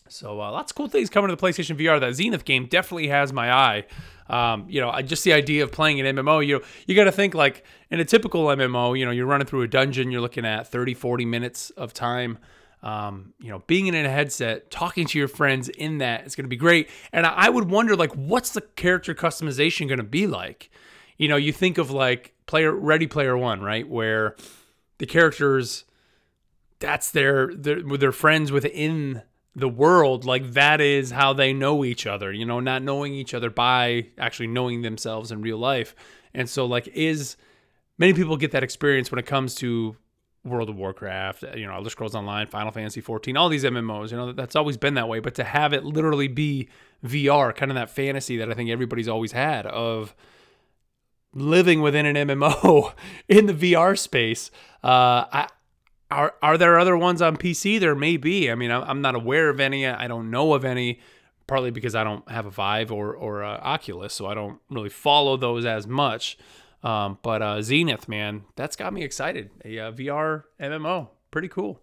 So 0.08 0.40
uh, 0.40 0.50
lots 0.52 0.72
of 0.72 0.76
cool 0.76 0.88
things 0.88 1.10
coming 1.10 1.28
to 1.28 1.36
the 1.36 1.42
PlayStation 1.42 1.78
VR. 1.78 2.00
That 2.00 2.14
Zenith 2.14 2.44
game 2.44 2.66
definitely 2.66 3.08
has 3.08 3.32
my 3.32 3.52
eye. 3.52 3.84
Um, 4.28 4.66
you 4.68 4.80
know, 4.80 4.92
just 5.02 5.24
the 5.24 5.32
idea 5.32 5.64
of 5.64 5.72
playing 5.72 6.00
an 6.00 6.16
MMO, 6.16 6.46
you 6.46 6.62
you 6.86 6.94
got 6.94 7.04
to 7.04 7.12
think 7.12 7.34
like 7.34 7.64
in 7.90 8.00
a 8.00 8.04
typical 8.04 8.46
MMO, 8.46 8.98
you 8.98 9.04
know, 9.04 9.10
you're 9.10 9.26
running 9.26 9.46
through 9.46 9.62
a 9.62 9.68
dungeon, 9.68 10.10
you're 10.10 10.20
looking 10.20 10.46
at 10.46 10.68
30, 10.68 10.94
40 10.94 11.24
minutes 11.24 11.70
of 11.70 11.92
time. 11.92 12.38
Um, 12.82 13.32
you 13.40 13.50
know, 13.50 13.62
being 13.66 13.88
in 13.88 13.94
a 13.94 14.08
headset, 14.08 14.70
talking 14.70 15.06
to 15.08 15.18
your 15.18 15.26
friends 15.26 15.68
in 15.68 15.98
that 15.98 16.26
is 16.26 16.36
going 16.36 16.44
to 16.44 16.48
be 16.48 16.56
great. 16.56 16.88
And 17.12 17.26
I 17.26 17.48
would 17.48 17.68
wonder, 17.68 17.96
like, 17.96 18.12
what's 18.12 18.50
the 18.50 18.60
character 18.60 19.14
customization 19.14 19.88
going 19.88 19.98
to 19.98 20.04
be 20.04 20.28
like? 20.28 20.70
You 21.16 21.26
know, 21.28 21.36
you 21.36 21.52
think 21.52 21.78
of 21.78 21.90
like 21.90 22.34
player 22.46 22.72
Ready 22.72 23.08
Player 23.08 23.36
One, 23.36 23.60
right, 23.60 23.88
where 23.88 24.36
the 24.98 25.06
characters, 25.06 25.84
that's 26.78 27.10
their 27.10 27.52
their, 27.54 27.82
their 27.82 28.12
friends 28.12 28.52
within 28.52 29.22
the 29.58 29.68
world 29.68 30.24
like 30.24 30.52
that 30.52 30.80
is 30.80 31.10
how 31.10 31.32
they 31.32 31.52
know 31.52 31.84
each 31.84 32.06
other 32.06 32.32
you 32.32 32.46
know 32.46 32.60
not 32.60 32.82
knowing 32.82 33.12
each 33.12 33.34
other 33.34 33.50
by 33.50 34.06
actually 34.16 34.46
knowing 34.46 34.82
themselves 34.82 35.32
in 35.32 35.42
real 35.42 35.58
life 35.58 35.96
and 36.32 36.48
so 36.48 36.64
like 36.64 36.86
is 36.88 37.36
many 37.98 38.12
people 38.12 38.36
get 38.36 38.52
that 38.52 38.62
experience 38.62 39.10
when 39.10 39.18
it 39.18 39.26
comes 39.26 39.56
to 39.56 39.96
World 40.44 40.68
of 40.68 40.76
Warcraft, 40.76 41.44
you 41.56 41.66
know, 41.66 41.74
Elder 41.74 41.90
Scrolls 41.90 42.14
Online, 42.14 42.46
Final 42.46 42.72
Fantasy 42.72 43.00
14, 43.00 43.36
all 43.36 43.48
these 43.48 43.64
MMOs, 43.64 44.10
you 44.10 44.16
know, 44.16 44.32
that's 44.32 44.56
always 44.56 44.76
been 44.76 44.94
that 44.94 45.08
way. 45.08 45.20
But 45.20 45.34
to 45.36 45.44
have 45.44 45.72
it 45.72 45.84
literally 45.84 46.28
be 46.28 46.68
VR, 47.04 47.54
kind 47.54 47.70
of 47.70 47.74
that 47.74 47.90
fantasy 47.90 48.36
that 48.38 48.50
I 48.50 48.54
think 48.54 48.70
everybody's 48.70 49.08
always 49.08 49.32
had 49.32 49.66
of 49.66 50.14
living 51.34 51.82
within 51.82 52.06
an 52.06 52.16
MMO 52.28 52.92
in 53.28 53.46
the 53.46 53.54
VR 53.54 53.98
space, 53.98 54.50
uh, 54.82 55.24
I, 55.32 55.48
are 56.10 56.34
are 56.42 56.56
there 56.56 56.78
other 56.78 56.96
ones 56.96 57.20
on 57.20 57.36
PC? 57.36 57.78
There 57.78 57.94
may 57.94 58.16
be. 58.16 58.50
I 58.50 58.54
mean, 58.54 58.70
I'm 58.70 59.02
not 59.02 59.14
aware 59.14 59.50
of 59.50 59.60
any. 59.60 59.86
I 59.86 60.08
don't 60.08 60.30
know 60.30 60.54
of 60.54 60.64
any. 60.64 61.00
Partly 61.46 61.70
because 61.70 61.94
I 61.94 62.04
don't 62.04 62.28
have 62.30 62.46
a 62.46 62.50
Vive 62.50 62.92
or 62.92 63.14
or 63.14 63.42
a 63.42 63.60
Oculus, 63.62 64.14
so 64.14 64.26
I 64.26 64.34
don't 64.34 64.58
really 64.70 64.88
follow 64.88 65.36
those 65.36 65.64
as 65.64 65.86
much. 65.86 66.38
Um, 66.82 67.18
but 67.22 67.42
uh, 67.42 67.62
Zenith, 67.62 68.08
man, 68.08 68.44
that's 68.56 68.76
got 68.76 68.92
me 68.92 69.02
excited. 69.02 69.50
A 69.64 69.78
uh, 69.78 69.92
VR 69.92 70.44
MMO, 70.60 71.08
pretty 71.30 71.48
cool. 71.48 71.80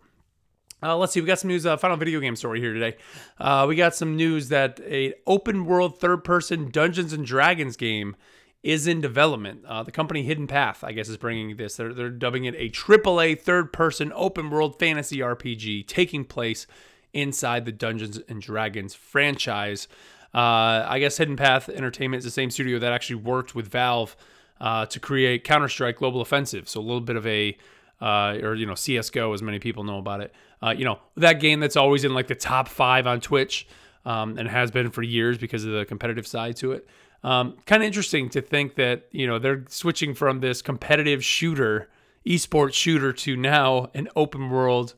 Uh, 0.82 0.96
let's 0.96 1.14
see, 1.14 1.22
we 1.22 1.28
got 1.28 1.40
some 1.40 1.48
news. 1.48 1.66
Uh, 1.66 1.78
final 1.78 1.98
video 1.98 2.20
game 2.20 2.36
story 2.36 2.60
here 2.60 2.74
today. 2.74 2.96
Uh, 3.40 3.66
we 3.68 3.76
got 3.76 3.96
some 3.96 4.16
news 4.16 4.50
that 4.50 4.80
a 4.82 5.14
open 5.26 5.66
world 5.66 6.00
third 6.00 6.24
person 6.24 6.70
Dungeons 6.70 7.12
and 7.12 7.26
Dragons 7.26 7.76
game 7.76 8.16
is 8.62 8.88
in 8.88 9.00
development. 9.00 9.64
Uh, 9.66 9.84
the 9.84 9.92
company 9.92 10.24
Hidden 10.24 10.48
Path, 10.48 10.84
I 10.84 10.92
guess, 10.92 11.08
is 11.08 11.18
bringing 11.18 11.56
this. 11.56 11.76
They're, 11.76 11.94
they're 11.94 12.10
dubbing 12.10 12.46
it 12.46 12.56
a 12.56 12.70
AAA 12.70 13.40
third 13.40 13.72
person 13.72 14.12
open 14.16 14.50
world 14.50 14.80
fantasy 14.80 15.20
RPG 15.20 15.88
taking 15.88 16.26
place 16.26 16.68
inside 17.14 17.66
the 17.66 17.72
Dungeons 17.72 18.20
and 18.28 18.42
Dragons 18.42 18.94
franchise. 18.94 19.88
Uh, 20.34 20.84
I 20.88 21.00
guess 21.00 21.18
Hidden 21.18 21.38
Path 21.38 21.70
Entertainment 21.70 22.20
is 22.20 22.26
the 22.26 22.32
same 22.32 22.52
studio 22.52 22.80
that 22.80 22.92
actually 22.92 23.18
worked 23.18 23.56
with 23.56 23.68
Valve 23.70 24.18
uh, 24.60 24.86
to 24.88 25.00
create 25.00 25.44
Counter 25.44 25.70
Strike 25.70 25.98
Global 25.98 26.22
Offensive. 26.22 26.70
So 26.70 26.80
a 26.80 26.82
little 26.82 27.02
bit 27.02 27.16
of 27.16 27.26
a, 27.28 27.58
uh, 28.02 28.38
or, 28.42 28.56
you 28.56 28.66
know, 28.66 28.74
CSGO, 28.74 29.34
as 29.34 29.42
many 29.42 29.60
people 29.60 29.84
know 29.84 29.98
about 29.98 30.22
it. 30.22 30.34
Uh, 30.62 30.74
you 30.76 30.86
know, 30.86 31.00
that 31.18 31.40
game 31.40 31.60
that's 31.60 31.76
always 31.76 32.04
in 32.04 32.14
like 32.14 32.28
the 32.28 32.36
top 32.36 32.68
five 32.68 33.08
on 33.08 33.20
Twitch 33.20 33.68
um, 34.06 34.38
and 34.38 34.48
has 34.48 34.72
been 34.72 34.90
for 34.92 35.04
years 35.04 35.38
because 35.38 35.66
of 35.66 35.72
the 35.72 35.86
competitive 35.86 36.26
side 36.26 36.56
to 36.58 36.72
it. 36.72 36.88
Um, 37.26 37.58
kind 37.66 37.82
of 37.82 37.88
interesting 37.88 38.30
to 38.30 38.42
think 38.42 38.76
that 38.76 39.08
you 39.12 39.26
know 39.26 39.40
they're 39.40 39.66
switching 39.68 40.14
from 40.14 40.42
this 40.42 40.62
competitive 40.62 41.24
shooter, 41.24 41.90
esports 42.24 42.74
shooter, 42.74 43.12
to 43.14 43.36
now 43.36 43.90
an 43.96 44.08
open 44.16 44.52
world 44.52 44.94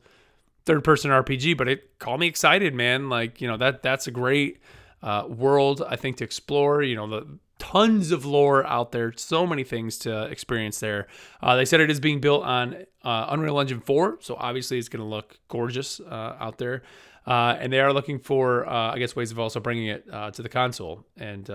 third 0.66 0.84
person 0.84 1.10
RPG. 1.10 1.56
But 1.56 1.68
it 1.68 1.98
called 1.98 2.20
me 2.20 2.26
excited, 2.26 2.74
man. 2.74 3.08
Like 3.08 3.40
you 3.40 3.48
know 3.48 3.56
that 3.56 3.82
that's 3.82 4.06
a 4.06 4.10
great 4.10 4.60
uh, 5.02 5.24
world 5.26 5.82
I 5.88 5.96
think 5.96 6.18
to 6.18 6.24
explore. 6.24 6.82
You 6.82 6.96
know 6.96 7.08
the 7.08 7.38
tons 7.58 8.10
of 8.10 8.24
lore 8.24 8.66
out 8.66 8.92
there, 8.92 9.12
so 9.16 9.46
many 9.46 9.64
things 9.64 9.98
to 9.98 10.24
experience 10.24 10.80
there. 10.80 11.06
Uh, 11.42 11.56
they 11.56 11.64
said 11.64 11.80
it 11.80 11.90
is 11.90 12.00
being 12.00 12.20
built 12.20 12.44
on 12.44 12.84
uh, 13.04 13.26
Unreal 13.30 13.60
Engine 13.60 13.80
4, 13.80 14.18
so 14.20 14.36
obviously 14.38 14.78
it's 14.78 14.88
going 14.88 15.02
to 15.02 15.08
look 15.08 15.38
gorgeous 15.48 16.00
uh, 16.00 16.36
out 16.38 16.58
there. 16.58 16.82
Uh, 17.26 17.56
and 17.60 17.72
they 17.72 17.80
are 17.80 17.92
looking 17.92 18.18
for, 18.18 18.66
uh, 18.66 18.92
I 18.94 18.98
guess, 18.98 19.14
ways 19.14 19.30
of 19.30 19.38
also 19.38 19.60
bringing 19.60 19.86
it 19.86 20.06
uh, 20.10 20.30
to 20.30 20.42
the 20.42 20.48
console. 20.48 21.04
And 21.16 21.50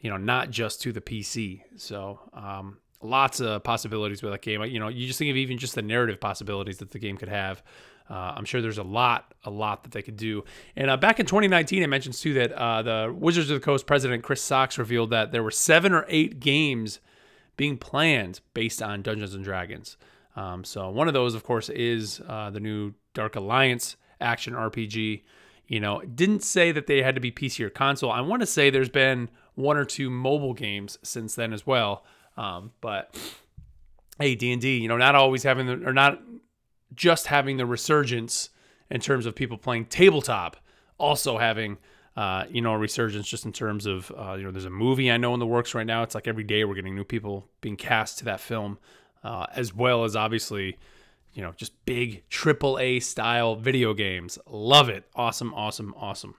you 0.00 0.10
know, 0.10 0.16
not 0.16 0.50
just 0.50 0.82
to 0.82 0.92
the 0.92 1.00
PC. 1.00 1.62
So, 1.76 2.20
um, 2.32 2.78
lots 3.02 3.40
of 3.40 3.62
possibilities 3.64 4.22
with 4.22 4.32
that 4.32 4.42
game. 4.42 4.62
You 4.64 4.78
know, 4.78 4.88
you 4.88 5.06
just 5.06 5.18
think 5.18 5.30
of 5.30 5.36
even 5.36 5.58
just 5.58 5.74
the 5.74 5.82
narrative 5.82 6.20
possibilities 6.20 6.78
that 6.78 6.90
the 6.90 6.98
game 6.98 7.16
could 7.16 7.28
have. 7.28 7.62
Uh, 8.08 8.34
I'm 8.36 8.44
sure 8.44 8.62
there's 8.62 8.78
a 8.78 8.84
lot, 8.84 9.34
a 9.44 9.50
lot 9.50 9.82
that 9.82 9.92
they 9.92 10.02
could 10.02 10.16
do. 10.16 10.44
And 10.76 10.90
uh, 10.90 10.96
back 10.96 11.18
in 11.18 11.26
2019, 11.26 11.82
I 11.82 11.86
mentioned 11.86 12.14
too 12.14 12.34
that 12.34 12.52
uh, 12.52 12.82
the 12.82 13.14
Wizards 13.16 13.50
of 13.50 13.60
the 13.60 13.64
Coast 13.64 13.86
president 13.86 14.22
Chris 14.22 14.46
Cocks 14.46 14.78
revealed 14.78 15.10
that 15.10 15.32
there 15.32 15.42
were 15.42 15.50
seven 15.50 15.92
or 15.92 16.04
eight 16.08 16.38
games 16.40 17.00
being 17.56 17.78
planned 17.78 18.40
based 18.54 18.82
on 18.82 19.02
Dungeons 19.02 19.34
and 19.34 19.42
Dragons. 19.42 19.96
Um, 20.36 20.64
so 20.64 20.90
one 20.90 21.08
of 21.08 21.14
those, 21.14 21.34
of 21.34 21.42
course, 21.42 21.68
is 21.68 22.20
uh, 22.28 22.50
the 22.50 22.60
new 22.60 22.92
Dark 23.14 23.36
Alliance 23.36 23.96
action 24.20 24.54
RPG. 24.54 25.22
You 25.66 25.80
know, 25.80 26.00
didn't 26.02 26.44
say 26.44 26.70
that 26.72 26.86
they 26.86 27.02
had 27.02 27.16
to 27.16 27.20
be 27.20 27.32
PC 27.32 27.64
or 27.64 27.70
console. 27.70 28.12
I 28.12 28.20
want 28.20 28.40
to 28.40 28.46
say 28.46 28.70
there's 28.70 28.88
been 28.88 29.30
one 29.56 29.76
or 29.76 29.84
two 29.84 30.10
mobile 30.10 30.54
games 30.54 30.98
since 31.02 31.34
then 31.34 31.52
as 31.52 31.66
well. 31.66 32.04
Um, 32.36 32.72
but 32.80 33.18
hey, 34.20 34.34
D 34.34 34.52
and 34.52 34.60
D, 34.60 34.76
you 34.78 34.86
know, 34.86 34.96
not 34.96 35.14
always 35.14 35.42
having 35.42 35.66
the 35.66 35.88
or 35.88 35.92
not 35.92 36.22
just 36.94 37.26
having 37.26 37.56
the 37.56 37.66
resurgence 37.66 38.50
in 38.90 39.00
terms 39.00 39.26
of 39.26 39.34
people 39.34 39.58
playing 39.58 39.86
tabletop, 39.86 40.56
also 40.98 41.38
having 41.38 41.78
uh, 42.16 42.44
you 42.48 42.62
know 42.62 42.72
a 42.72 42.78
resurgence 42.78 43.28
just 43.28 43.44
in 43.44 43.52
terms 43.52 43.86
of 43.86 44.10
uh, 44.16 44.34
you 44.34 44.44
know 44.44 44.50
there's 44.50 44.64
a 44.64 44.70
movie 44.70 45.10
I 45.10 45.16
know 45.16 45.34
in 45.34 45.40
the 45.40 45.46
works 45.46 45.74
right 45.74 45.86
now. 45.86 46.02
It's 46.02 46.14
like 46.14 46.26
every 46.26 46.44
day 46.44 46.64
we're 46.64 46.74
getting 46.74 46.94
new 46.94 47.04
people 47.04 47.46
being 47.60 47.76
cast 47.76 48.18
to 48.18 48.24
that 48.26 48.40
film, 48.40 48.78
uh, 49.22 49.46
as 49.54 49.74
well 49.74 50.04
as 50.04 50.16
obviously 50.16 50.78
you 51.34 51.42
know 51.42 51.52
just 51.56 51.84
big 51.84 52.28
triple 52.30 52.78
A 52.78 53.00
style 53.00 53.56
video 53.56 53.92
games. 53.92 54.38
Love 54.48 54.88
it, 54.88 55.04
awesome, 55.14 55.52
awesome, 55.54 55.94
awesome. 55.96 56.34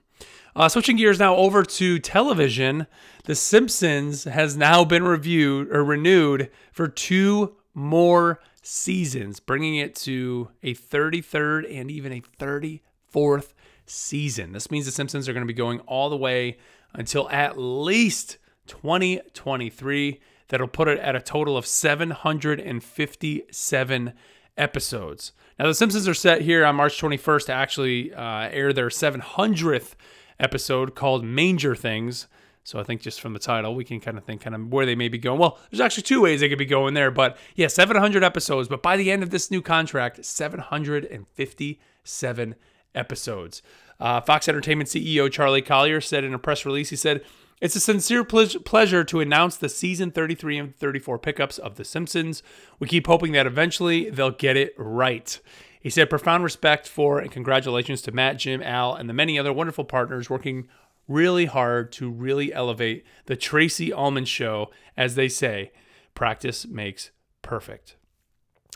Uh, 0.56 0.68
switching 0.68 0.96
gears 0.96 1.20
now 1.20 1.36
over 1.36 1.62
to 1.62 2.00
television, 2.00 2.88
The 3.24 3.36
Simpsons 3.36 4.24
has 4.24 4.56
now 4.56 4.84
been 4.84 5.04
reviewed 5.04 5.70
or 5.70 5.84
renewed 5.84 6.50
for 6.72 6.88
two 6.88 7.54
more 7.74 8.40
seasons, 8.62 9.40
bringing 9.40 9.76
it 9.76 9.94
to 9.94 10.50
a 10.62 10.74
33rd 10.74 11.72
and 11.72 11.90
even 11.90 12.12
a 12.12 12.20
34th 12.38 13.54
season. 13.86 14.52
This 14.52 14.70
means 14.70 14.84
The 14.86 14.92
Simpsons 14.92 15.28
are 15.28 15.32
going 15.32 15.46
to 15.46 15.52
be 15.52 15.54
going 15.54 15.80
all 15.80 16.10
the 16.10 16.16
way 16.16 16.58
until 16.92 17.28
at 17.30 17.58
least 17.58 18.38
2023. 18.66 20.20
That'll 20.48 20.68
put 20.68 20.88
it 20.88 20.98
at 21.00 21.16
a 21.16 21.20
total 21.20 21.56
of 21.56 21.66
757 21.66 24.12
episodes. 24.56 25.32
Now, 25.58 25.66
The 25.66 25.74
Simpsons 25.74 26.08
are 26.08 26.14
set 26.14 26.40
here 26.42 26.64
on 26.64 26.76
March 26.76 27.00
21st 27.00 27.46
to 27.46 27.52
actually 27.52 28.14
uh, 28.14 28.48
air 28.50 28.72
their 28.72 28.88
700th 28.88 29.94
episode 30.40 30.94
called 30.94 31.24
Manger 31.24 31.74
Things. 31.74 32.28
So 32.68 32.78
I 32.78 32.82
think 32.82 33.00
just 33.00 33.22
from 33.22 33.32
the 33.32 33.38
title, 33.38 33.74
we 33.74 33.82
can 33.82 33.98
kind 33.98 34.18
of 34.18 34.24
think 34.24 34.42
kind 34.42 34.54
of 34.54 34.70
where 34.70 34.84
they 34.84 34.94
may 34.94 35.08
be 35.08 35.16
going. 35.16 35.40
Well, 35.40 35.58
there's 35.70 35.80
actually 35.80 36.02
two 36.02 36.20
ways 36.20 36.40
they 36.40 36.50
could 36.50 36.58
be 36.58 36.66
going 36.66 36.92
there, 36.92 37.10
but 37.10 37.38
yeah, 37.54 37.66
700 37.66 38.22
episodes. 38.22 38.68
But 38.68 38.82
by 38.82 38.98
the 38.98 39.10
end 39.10 39.22
of 39.22 39.30
this 39.30 39.50
new 39.50 39.62
contract, 39.62 40.22
757 40.22 42.54
episodes. 42.94 43.62
Uh, 43.98 44.20
Fox 44.20 44.50
Entertainment 44.50 44.90
CEO 44.90 45.32
Charlie 45.32 45.62
Collier 45.62 46.02
said 46.02 46.24
in 46.24 46.34
a 46.34 46.38
press 46.38 46.66
release, 46.66 46.90
he 46.90 46.96
said, 46.96 47.24
it's 47.62 47.74
a 47.74 47.80
sincere 47.80 48.22
ple- 48.22 48.60
pleasure 48.66 49.02
to 49.02 49.20
announce 49.20 49.56
the 49.56 49.70
season 49.70 50.10
33 50.10 50.58
and 50.58 50.76
34 50.76 51.18
pickups 51.20 51.56
of 51.56 51.76
The 51.76 51.86
Simpsons. 51.86 52.42
We 52.78 52.86
keep 52.86 53.06
hoping 53.06 53.32
that 53.32 53.46
eventually 53.46 54.10
they'll 54.10 54.30
get 54.30 54.58
it 54.58 54.74
right. 54.76 55.40
He 55.80 55.88
said, 55.88 56.10
profound 56.10 56.44
respect 56.44 56.86
for 56.86 57.18
and 57.18 57.32
congratulations 57.32 58.02
to 58.02 58.12
Matt, 58.12 58.36
Jim, 58.36 58.62
Al, 58.62 58.94
and 58.94 59.08
the 59.08 59.14
many 59.14 59.38
other 59.38 59.54
wonderful 59.54 59.84
partners 59.84 60.28
working 60.28 60.68
really 61.08 61.46
hard 61.46 61.90
to 61.92 62.10
really 62.10 62.52
elevate 62.52 63.04
the 63.26 63.36
Tracey 63.36 63.92
Ullman 63.92 64.26
show. 64.26 64.70
As 64.96 65.14
they 65.14 65.28
say, 65.28 65.72
practice 66.14 66.66
makes 66.66 67.10
perfect. 67.42 67.96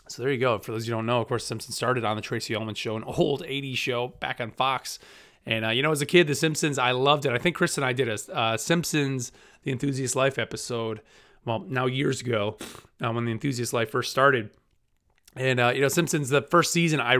So 0.09 0.21
there 0.21 0.31
you 0.31 0.39
go. 0.39 0.59
For 0.59 0.71
those 0.71 0.87
you 0.87 0.93
don't 0.93 1.05
know, 1.05 1.21
of 1.21 1.27
course, 1.27 1.45
Simpsons 1.45 1.75
started 1.75 2.03
on 2.03 2.15
the 2.15 2.21
Tracey 2.21 2.55
Ullman 2.55 2.75
show, 2.75 2.97
an 2.97 3.03
old 3.03 3.43
80s 3.47 3.77
show 3.77 4.09
back 4.19 4.41
on 4.41 4.51
Fox. 4.51 4.99
And, 5.45 5.65
uh, 5.65 5.69
you 5.69 5.81
know, 5.81 5.91
as 5.91 6.01
a 6.01 6.05
kid, 6.05 6.27
The 6.27 6.35
Simpsons, 6.35 6.77
I 6.77 6.91
loved 6.91 7.25
it. 7.25 7.31
I 7.31 7.37
think 7.37 7.55
Chris 7.55 7.77
and 7.77 7.85
I 7.85 7.93
did 7.93 8.07
a 8.07 8.35
uh, 8.35 8.57
Simpsons 8.57 9.31
The 9.63 9.71
Enthusiast 9.71 10.15
Life 10.15 10.39
episode, 10.39 11.01
well, 11.45 11.59
now 11.67 11.85
years 11.85 12.21
ago, 12.21 12.57
uh, 13.03 13.11
when 13.11 13.25
The 13.25 13.31
Enthusiast 13.31 13.73
Life 13.73 13.91
first 13.91 14.11
started. 14.11 14.51
And, 15.35 15.59
uh, 15.59 15.71
you 15.73 15.81
know, 15.81 15.89
Simpsons, 15.89 16.29
the 16.29 16.41
first 16.43 16.71
season, 16.71 17.01
I 17.01 17.17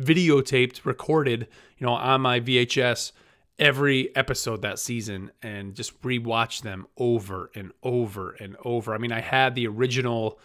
videotaped, 0.00 0.84
recorded, 0.84 1.48
you 1.78 1.86
know, 1.86 1.94
on 1.94 2.20
my 2.20 2.38
VHS 2.38 3.12
every 3.58 4.14
episode 4.14 4.62
that 4.62 4.78
season 4.78 5.30
and 5.42 5.74
just 5.74 6.00
rewatch 6.02 6.62
them 6.62 6.86
over 6.98 7.50
and 7.54 7.72
over 7.82 8.32
and 8.32 8.56
over. 8.64 8.94
I 8.94 8.98
mean, 8.98 9.12
I 9.12 9.20
had 9.20 9.54
the 9.54 9.66
original 9.66 10.38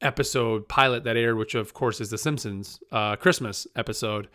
episode 0.00 0.68
pilot 0.68 1.04
that 1.04 1.16
aired, 1.16 1.36
which 1.36 1.54
of 1.54 1.74
course 1.74 2.00
is 2.00 2.10
the 2.10 2.18
Simpsons 2.18 2.80
uh, 2.92 3.16
Christmas 3.16 3.66
episode, 3.74 4.28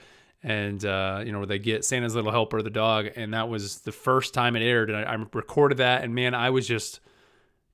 and 0.44 0.84
uh, 0.84 1.22
you 1.25 1.32
know 1.32 1.38
where 1.38 1.48
they 1.48 1.60
get 1.60 1.86
Santa's 1.86 2.15
little 2.15 2.32
helper, 2.32 2.62
the 2.62 2.70
dog, 2.70 3.08
and 3.15 3.34
that 3.34 3.48
was 3.48 3.80
the 3.82 3.91
first 3.91 4.34
time 4.34 4.56
it 4.56 4.62
aired, 4.62 4.89
and 4.89 4.98
I, 4.98 5.13
I 5.13 5.25
recorded 5.34 5.77
that, 5.77 6.03
and 6.03 6.15
man, 6.15 6.34
I 6.34 6.50
was 6.50 6.68
just 6.68 7.00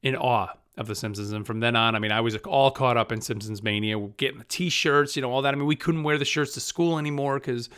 in 0.03 0.15
awe 0.15 0.49
of 0.77 0.87
the 0.87 0.95
Simpsons, 0.95 1.31
and 1.31 1.47
from 1.47 1.61
then 1.61 1.75
on, 1.75 1.95
I 1.95 1.99
mean, 1.99 2.11
I 2.11 2.21
was 2.21 2.35
all 2.37 2.69
caught 2.69 2.97
up 2.97 3.11
in 3.11 3.21
Simpsons 3.21 3.63
mania, 3.63 3.97
getting 4.17 4.37
the 4.37 4.45
T-shirts, 4.45 5.15
you 5.15 5.21
know, 5.23 5.31
all 5.31 5.41
that. 5.41 5.53
I 5.53 5.57
mean, 5.57 5.65
we 5.65 5.75
couldn't 5.75 6.03
wear 6.03 6.17
the 6.19 6.25
shirts 6.25 6.53
to 6.53 6.59
school 6.59 6.99
anymore 6.99 7.39
because, 7.39 7.69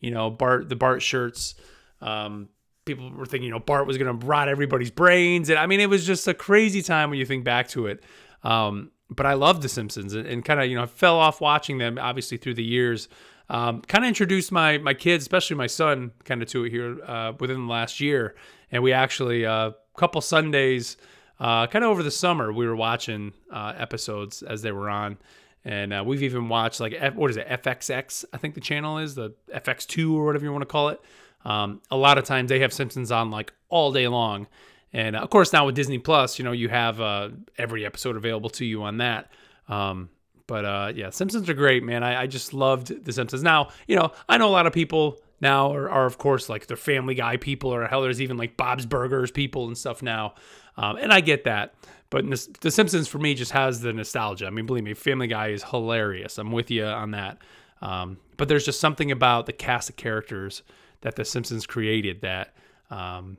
you 0.00 0.10
know, 0.10 0.30
Bart 0.30 0.68
the 0.70 0.76
Bart 0.76 1.02
shirts. 1.02 1.54
Um, 2.00 2.48
people 2.84 3.10
were 3.10 3.26
thinking, 3.26 3.46
you 3.46 3.50
know, 3.50 3.58
Bart 3.58 3.86
was 3.86 3.98
going 3.98 4.18
to 4.18 4.26
rot 4.26 4.48
everybody's 4.48 4.90
brains. 4.90 5.50
And 5.50 5.58
I 5.58 5.66
mean, 5.66 5.80
it 5.80 5.90
was 5.90 6.06
just 6.06 6.26
a 6.28 6.34
crazy 6.34 6.82
time 6.82 7.10
when 7.10 7.18
you 7.18 7.26
think 7.26 7.44
back 7.44 7.68
to 7.68 7.86
it. 7.86 8.02
Um, 8.42 8.92
but 9.10 9.26
I 9.26 9.34
loved 9.34 9.62
The 9.62 9.68
Simpsons 9.68 10.14
and, 10.14 10.26
and 10.26 10.44
kind 10.44 10.60
of, 10.60 10.66
you 10.66 10.76
know, 10.76 10.82
I 10.82 10.86
fell 10.86 11.18
off 11.18 11.40
watching 11.40 11.78
them 11.78 11.98
obviously 11.98 12.38
through 12.38 12.54
the 12.54 12.64
years. 12.64 13.08
Um, 13.48 13.82
kind 13.82 14.04
of 14.04 14.08
introduced 14.08 14.50
my 14.50 14.78
my 14.78 14.94
kids, 14.94 15.22
especially 15.22 15.56
my 15.56 15.68
son, 15.68 16.10
kind 16.24 16.42
of 16.42 16.48
to 16.48 16.64
it 16.64 16.70
here 16.70 16.98
uh, 17.04 17.32
within 17.38 17.66
the 17.66 17.72
last 17.72 18.00
year. 18.00 18.34
And 18.72 18.82
we 18.82 18.92
actually, 18.92 19.44
a 19.44 19.52
uh, 19.52 19.70
couple 19.96 20.20
Sundays, 20.20 20.96
uh, 21.38 21.66
kind 21.68 21.84
of 21.84 21.90
over 21.90 22.02
the 22.02 22.10
summer, 22.10 22.52
we 22.52 22.66
were 22.66 22.74
watching 22.74 23.32
uh, 23.52 23.74
episodes 23.76 24.42
as 24.42 24.62
they 24.62 24.72
were 24.72 24.90
on. 24.90 25.18
And 25.64 25.92
uh, 25.92 26.02
we've 26.06 26.22
even 26.22 26.48
watched 26.48 26.80
like, 26.80 26.96
what 27.14 27.30
is 27.30 27.36
it, 27.36 27.48
FXX, 27.48 28.24
I 28.32 28.36
think 28.36 28.54
the 28.54 28.60
channel 28.60 28.98
is, 28.98 29.16
the 29.16 29.34
FX2 29.52 30.14
or 30.14 30.24
whatever 30.24 30.44
you 30.44 30.52
want 30.52 30.62
to 30.62 30.66
call 30.66 30.90
it. 30.90 31.00
Um, 31.46 31.80
a 31.92 31.96
lot 31.96 32.18
of 32.18 32.24
times 32.24 32.48
they 32.48 32.58
have 32.58 32.72
Simpsons 32.72 33.12
on 33.12 33.30
like 33.30 33.52
all 33.68 33.92
day 33.92 34.08
long. 34.08 34.48
And 34.92 35.14
of 35.14 35.30
course, 35.30 35.52
now 35.52 35.64
with 35.64 35.76
Disney 35.76 35.98
Plus, 35.98 36.38
you 36.38 36.44
know, 36.44 36.50
you 36.50 36.68
have 36.68 37.00
uh, 37.00 37.28
every 37.56 37.86
episode 37.86 38.16
available 38.16 38.50
to 38.50 38.64
you 38.64 38.82
on 38.82 38.98
that. 38.98 39.30
Um, 39.68 40.10
but 40.48 40.64
uh, 40.64 40.92
yeah, 40.94 41.10
Simpsons 41.10 41.48
are 41.48 41.54
great, 41.54 41.84
man. 41.84 42.02
I, 42.02 42.22
I, 42.22 42.26
just 42.26 42.52
loved 42.52 43.04
The 43.04 43.12
Simpsons. 43.12 43.42
Now, 43.42 43.70
you 43.86 43.96
know, 43.96 44.12
I 44.28 44.38
know 44.38 44.48
a 44.48 44.50
lot 44.50 44.66
of 44.66 44.72
people 44.72 45.20
now 45.40 45.72
are, 45.72 45.88
are 45.88 46.06
of 46.06 46.18
course, 46.18 46.48
like 46.48 46.66
the 46.66 46.76
Family 46.76 47.14
Guy 47.14 47.36
people, 47.36 47.72
or 47.72 47.86
hell, 47.86 48.02
there's 48.02 48.22
even 48.22 48.36
like 48.36 48.56
Bob's 48.56 48.86
Burgers 48.86 49.30
people 49.30 49.66
and 49.66 49.76
stuff 49.76 50.02
now. 50.02 50.34
Um, 50.76 50.96
and 50.96 51.12
I 51.12 51.20
get 51.20 51.44
that. 51.44 51.74
But 52.10 52.24
The 52.60 52.70
Simpsons 52.70 53.08
for 53.08 53.18
me 53.18 53.34
just 53.34 53.52
has 53.52 53.80
the 53.80 53.92
nostalgia. 53.92 54.46
I 54.46 54.50
mean, 54.50 54.66
believe 54.66 54.84
me, 54.84 54.94
Family 54.94 55.26
Guy 55.26 55.48
is 55.48 55.64
hilarious. 55.64 56.38
I'm 56.38 56.52
with 56.52 56.70
you 56.70 56.84
on 56.84 57.12
that. 57.12 57.38
Um, 57.82 58.18
but 58.36 58.48
there's 58.48 58.64
just 58.64 58.80
something 58.80 59.10
about 59.10 59.46
the 59.46 59.52
cast 59.52 59.90
of 59.90 59.96
characters 59.96 60.62
that 61.02 61.16
the 61.16 61.24
Simpsons 61.24 61.66
created 61.66 62.22
that 62.22 62.54
um, 62.90 63.38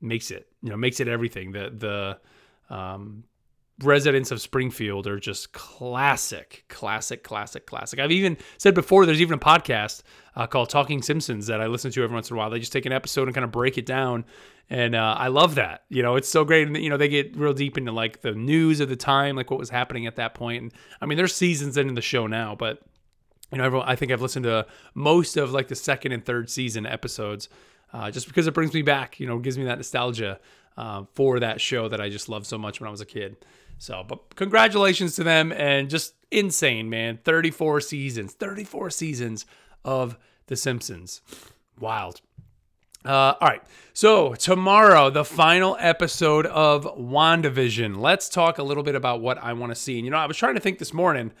makes 0.00 0.30
it 0.30 0.48
you 0.62 0.70
know 0.70 0.76
makes 0.76 1.00
it 1.00 1.08
everything. 1.08 1.52
The 1.52 2.18
the 2.68 2.74
um, 2.74 3.24
residents 3.82 4.30
of 4.30 4.40
Springfield 4.40 5.06
are 5.06 5.20
just 5.20 5.52
classic, 5.52 6.64
classic, 6.68 7.22
classic, 7.22 7.66
classic. 7.66 8.00
I've 8.00 8.10
even 8.10 8.36
said 8.56 8.74
before, 8.74 9.06
there's 9.06 9.20
even 9.20 9.34
a 9.34 9.38
podcast 9.38 10.02
uh, 10.34 10.46
called 10.46 10.68
Talking 10.68 11.00
Simpsons 11.00 11.46
that 11.46 11.60
I 11.60 11.66
listen 11.66 11.90
to 11.92 12.02
every 12.02 12.14
once 12.14 12.30
in 12.30 12.36
a 12.36 12.38
while. 12.38 12.50
They 12.50 12.58
just 12.58 12.72
take 12.72 12.86
an 12.86 12.92
episode 12.92 13.28
and 13.28 13.34
kind 13.34 13.44
of 13.44 13.52
break 13.52 13.78
it 13.78 13.86
down. 13.86 14.24
And 14.70 14.94
uh, 14.94 15.14
I 15.16 15.28
love 15.28 15.54
that. 15.54 15.84
You 15.88 16.02
know, 16.02 16.16
it's 16.16 16.28
so 16.28 16.44
great. 16.44 16.66
And, 16.66 16.76
you 16.76 16.90
know, 16.90 16.96
they 16.96 17.08
get 17.08 17.36
real 17.36 17.54
deep 17.54 17.78
into 17.78 17.92
like 17.92 18.20
the 18.20 18.32
news 18.32 18.80
of 18.80 18.88
the 18.88 18.96
time, 18.96 19.36
like 19.36 19.50
what 19.50 19.60
was 19.60 19.70
happening 19.70 20.06
at 20.06 20.16
that 20.16 20.34
point. 20.34 20.62
And 20.62 20.72
I 21.00 21.06
mean, 21.06 21.16
there's 21.16 21.34
seasons 21.34 21.76
in 21.76 21.94
the 21.94 22.02
show 22.02 22.26
now, 22.26 22.54
but 22.54 22.82
you 23.52 23.58
know, 23.58 23.64
everyone, 23.64 23.88
I 23.88 23.96
think 23.96 24.12
I've 24.12 24.22
listened 24.22 24.44
to 24.44 24.66
most 24.94 25.36
of 25.36 25.52
like 25.52 25.68
the 25.68 25.74
second 25.74 26.12
and 26.12 26.24
third 26.24 26.50
season 26.50 26.86
episodes, 26.86 27.48
uh, 27.92 28.10
just 28.10 28.26
because 28.26 28.46
it 28.46 28.54
brings 28.54 28.74
me 28.74 28.82
back. 28.82 29.18
You 29.18 29.26
know, 29.26 29.38
gives 29.38 29.56
me 29.56 29.64
that 29.64 29.78
nostalgia 29.78 30.38
uh, 30.76 31.04
for 31.14 31.40
that 31.40 31.60
show 31.60 31.88
that 31.88 32.00
I 32.00 32.08
just 32.08 32.28
loved 32.28 32.46
so 32.46 32.58
much 32.58 32.80
when 32.80 32.88
I 32.88 32.90
was 32.90 33.00
a 33.00 33.06
kid. 33.06 33.36
So, 33.78 34.04
but 34.06 34.34
congratulations 34.36 35.14
to 35.16 35.24
them 35.24 35.52
and 35.52 35.88
just 35.88 36.14
insane, 36.30 36.90
man. 36.90 37.18
34 37.24 37.80
seasons, 37.80 38.34
34 38.34 38.90
seasons 38.90 39.46
of 39.84 40.18
The 40.46 40.56
Simpsons. 40.56 41.20
Wild. 41.78 42.20
Uh, 43.04 43.34
all 43.40 43.48
right. 43.48 43.62
So, 43.92 44.34
tomorrow, 44.34 45.10
the 45.10 45.24
final 45.24 45.76
episode 45.78 46.46
of 46.46 46.84
WandaVision. 46.98 47.96
Let's 47.96 48.28
talk 48.28 48.58
a 48.58 48.62
little 48.64 48.82
bit 48.82 48.96
about 48.96 49.20
what 49.20 49.38
I 49.38 49.52
want 49.52 49.70
to 49.70 49.76
see. 49.76 49.96
And, 49.96 50.04
you 50.04 50.10
know, 50.10 50.18
I 50.18 50.26
was 50.26 50.36
trying 50.36 50.54
to 50.54 50.60
think 50.60 50.78
this 50.78 50.92
morning 50.92 51.32